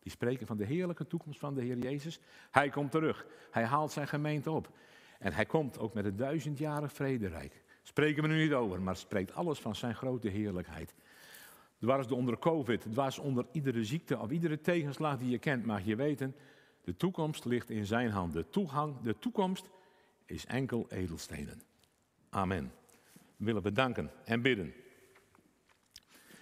Die 0.00 0.12
spreken 0.12 0.46
van 0.46 0.56
de 0.56 0.64
heerlijke 0.64 1.06
toekomst 1.06 1.38
van 1.38 1.54
de 1.54 1.62
Heer 1.62 1.78
Jezus. 1.78 2.20
Hij 2.50 2.68
komt 2.68 2.90
terug. 2.90 3.26
Hij 3.50 3.64
haalt 3.64 3.92
zijn 3.92 4.08
gemeente 4.08 4.50
op. 4.50 4.70
En 5.18 5.32
hij 5.32 5.46
komt 5.46 5.78
ook 5.78 5.94
met 5.94 6.04
het 6.04 6.18
duizendjarig 6.18 6.92
vrederijk. 6.92 7.62
Spreken 7.82 8.22
we 8.22 8.28
nu 8.28 8.42
niet 8.42 8.52
over, 8.52 8.82
maar 8.82 8.96
spreekt 8.96 9.34
alles 9.34 9.58
van 9.58 9.74
zijn 9.74 9.94
grote 9.94 10.28
heerlijkheid. 10.28 10.94
Dwars 11.84 12.12
onder 12.12 12.38
COVID, 12.38 12.86
dwars 12.90 13.18
onder 13.18 13.46
iedere 13.52 13.84
ziekte 13.84 14.18
of 14.18 14.30
iedere 14.30 14.60
tegenslag 14.60 15.18
die 15.18 15.30
je 15.30 15.38
kent, 15.38 15.64
mag 15.64 15.84
je 15.84 15.96
weten, 15.96 16.34
de 16.84 16.96
toekomst 16.96 17.44
ligt 17.44 17.70
in 17.70 17.86
zijn 17.86 18.10
hand. 18.10 18.32
De, 18.32 18.48
toegang, 18.50 19.00
de 19.02 19.18
toekomst 19.18 19.70
is 20.26 20.46
enkel 20.46 20.86
edelstenen. 20.88 21.62
Amen. 22.30 22.72
We 23.36 23.44
willen 23.44 23.62
bedanken 23.62 24.10
en 24.24 24.42
bidden. 24.42 24.72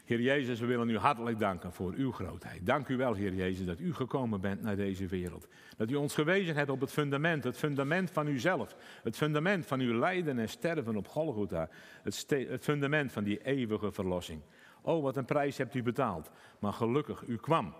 Heer 0.05 0.20
Jezus, 0.20 0.61
we 0.61 0.66
willen 0.66 0.88
u 0.88 0.98
hartelijk 0.98 1.38
danken 1.38 1.72
voor 1.72 1.92
uw 1.96 2.12
grootheid. 2.12 2.66
Dank 2.66 2.88
u 2.88 2.96
wel, 2.96 3.14
Heer 3.14 3.35
Jezus, 3.35 3.66
dat 3.66 3.81
u 3.81 3.94
gekomen 3.94 4.40
bent 4.40 4.62
naar 4.62 4.76
deze 4.76 5.07
wereld. 5.07 5.48
Dat 5.76 5.90
u 5.90 5.94
ons 5.94 6.14
gewezen 6.14 6.55
hebt 6.55 6.70
op 6.70 6.81
het 6.81 6.92
fundament, 6.92 7.44
het 7.44 7.57
fundament 7.57 8.11
van 8.11 8.26
uzelf. 8.26 8.76
Het 9.02 9.16
fundament 9.16 9.66
van 9.66 9.81
uw 9.81 9.98
lijden 9.98 10.38
en 10.38 10.48
sterven 10.48 10.96
op 10.96 11.09
Golgotha. 11.09 11.68
Het, 12.02 12.26
het 12.28 12.64
fundament 12.64 13.12
van 13.12 13.24
die 13.24 13.44
eeuwige 13.44 13.92
verlossing. 13.92 14.40
Oh, 14.83 15.03
wat 15.03 15.16
een 15.16 15.25
prijs 15.25 15.59
hebt 15.59 15.75
u 15.75 15.83
betaald. 15.83 16.31
Maar 16.59 16.73
gelukkig, 16.73 17.23
u 17.27 17.37
kwam. 17.37 17.75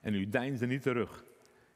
En 0.00 0.14
u 0.14 0.28
deinsde 0.28 0.66
niet 0.66 0.82
terug. 0.82 1.24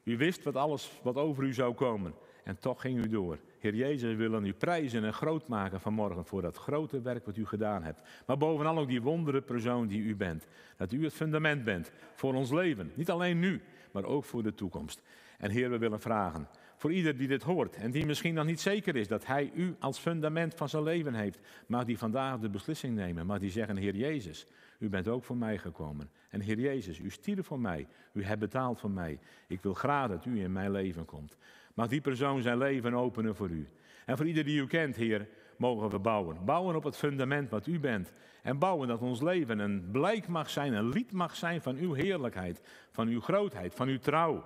U 0.03 0.17
wist 0.17 0.43
wat 0.43 0.55
alles 0.55 0.99
wat 1.03 1.15
over 1.15 1.43
u 1.43 1.53
zou 1.53 1.73
komen. 1.73 2.13
En 2.43 2.59
toch 2.59 2.81
ging 2.81 3.05
u 3.05 3.07
door. 3.07 3.39
Heer 3.59 3.75
Jezus, 3.75 4.09
we 4.09 4.15
willen 4.15 4.45
u 4.45 4.53
prijzen 4.53 5.03
en 5.03 5.13
groot 5.13 5.47
maken 5.47 5.81
vanmorgen 5.81 6.25
voor 6.25 6.41
dat 6.41 6.57
grote 6.57 7.01
werk 7.01 7.25
wat 7.25 7.37
u 7.37 7.45
gedaan 7.45 7.83
hebt. 7.83 8.01
Maar 8.25 8.37
bovenal 8.37 8.77
ook 8.77 8.87
die 8.87 9.01
wondere 9.01 9.41
persoon 9.41 9.87
die 9.87 10.01
u 10.01 10.15
bent. 10.15 10.47
Dat 10.77 10.91
u 10.91 11.03
het 11.03 11.13
fundament 11.13 11.63
bent 11.63 11.91
voor 12.15 12.33
ons 12.33 12.51
leven. 12.51 12.91
Niet 12.95 13.09
alleen 13.09 13.39
nu, 13.39 13.61
maar 13.91 14.03
ook 14.03 14.23
voor 14.23 14.43
de 14.43 14.53
toekomst. 14.53 15.01
En 15.37 15.51
Heer, 15.51 15.69
we 15.69 15.77
willen 15.77 15.99
vragen 15.99 16.47
voor 16.83 16.93
ieder 16.93 17.17
die 17.17 17.27
dit 17.27 17.43
hoort 17.43 17.75
en 17.75 17.91
die 17.91 18.05
misschien 18.05 18.33
nog 18.33 18.45
niet 18.45 18.59
zeker 18.59 18.95
is 18.95 19.07
dat 19.07 19.25
hij 19.25 19.51
u 19.55 19.75
als 19.79 19.99
fundament 19.99 20.53
van 20.53 20.69
zijn 20.69 20.83
leven 20.83 21.13
heeft. 21.13 21.39
Mag 21.67 21.83
die 21.83 21.97
vandaag 21.97 22.39
de 22.39 22.49
beslissing 22.49 22.95
nemen. 22.95 23.25
Mag 23.25 23.39
die 23.39 23.51
zeggen, 23.51 23.77
Heer 23.77 23.95
Jezus, 23.95 24.45
u 24.79 24.89
bent 24.89 25.07
ook 25.07 25.23
voor 25.23 25.37
mij 25.37 25.57
gekomen. 25.57 26.09
En 26.29 26.41
Heer 26.41 26.59
Jezus, 26.59 26.99
u 26.99 27.09
stierf 27.09 27.45
voor 27.45 27.59
mij. 27.59 27.87
U 28.13 28.23
hebt 28.23 28.39
betaald 28.39 28.79
voor 28.79 28.91
mij. 28.91 29.19
Ik 29.47 29.61
wil 29.61 29.73
graag 29.73 30.09
dat 30.09 30.25
u 30.25 30.41
in 30.41 30.51
mijn 30.51 30.71
leven 30.71 31.05
komt. 31.05 31.37
Mag 31.73 31.87
die 31.87 32.01
persoon 32.01 32.41
zijn 32.41 32.57
leven 32.57 32.93
openen 32.93 33.35
voor 33.35 33.49
u. 33.49 33.67
En 34.05 34.17
voor 34.17 34.27
ieder 34.27 34.43
die 34.43 34.61
u 34.61 34.67
kent, 34.67 34.95
Heer, 34.95 35.27
mogen 35.57 35.89
we 35.89 35.99
bouwen. 35.99 36.45
Bouwen 36.45 36.75
op 36.75 36.83
het 36.83 36.97
fundament 36.97 37.49
wat 37.49 37.67
u 37.67 37.79
bent. 37.79 38.13
En 38.41 38.59
bouwen 38.59 38.87
dat 38.87 39.01
ons 39.01 39.21
leven 39.21 39.59
een 39.59 39.89
blijk 39.91 40.27
mag 40.27 40.49
zijn, 40.49 40.73
een 40.73 40.89
lied 40.89 41.11
mag 41.11 41.35
zijn 41.35 41.61
van 41.61 41.75
uw 41.75 41.93
heerlijkheid, 41.93 42.61
van 42.91 43.07
uw 43.07 43.21
grootheid, 43.21 43.73
van 43.73 43.87
uw 43.87 43.99
trouw, 43.99 44.45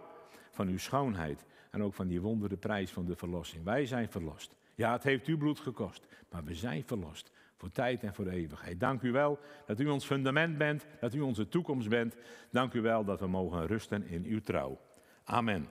van 0.52 0.68
uw 0.68 0.78
schoonheid. 0.78 1.46
En 1.78 1.84
ook 1.84 1.94
van 1.94 2.08
die 2.08 2.22
wondere 2.22 2.58
prijs 2.58 2.92
van 2.92 3.06
de 3.06 3.16
verlossing. 3.16 3.64
Wij 3.64 3.86
zijn 3.86 4.10
verlost. 4.10 4.56
Ja, 4.76 4.92
het 4.92 5.04
heeft 5.04 5.26
uw 5.26 5.38
bloed 5.38 5.60
gekost, 5.60 6.08
maar 6.30 6.44
we 6.44 6.54
zijn 6.54 6.84
verlost. 6.86 7.32
Voor 7.56 7.72
tijd 7.72 8.04
en 8.04 8.14
voor 8.14 8.28
eeuwigheid. 8.28 8.80
Dank 8.80 9.02
u 9.02 9.12
wel 9.12 9.40
dat 9.66 9.80
u 9.80 9.88
ons 9.88 10.06
fundament 10.06 10.58
bent, 10.58 10.86
dat 11.00 11.14
u 11.14 11.20
onze 11.22 11.48
toekomst 11.48 11.90
bent. 11.90 12.16
Dank 12.52 12.74
u 12.74 12.82
wel 12.82 13.04
dat 13.04 13.20
we 13.20 13.28
mogen 13.28 13.68
rusten 13.68 14.08
in 14.08 14.24
uw 14.26 14.42
trouw. 14.42 14.80
Amen. 15.24 15.68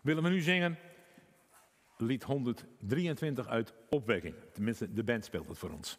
Willen 0.00 0.22
we 0.22 0.28
nu 0.28 0.40
zingen? 0.40 0.78
Lied 1.96 2.22
123 2.22 3.46
uit 3.46 3.74
Opwekking. 3.88 4.34
Tenminste, 4.52 4.92
de 4.92 5.04
band 5.04 5.24
speelt 5.24 5.48
het 5.48 5.58
voor 5.58 5.70
ons. 5.70 5.98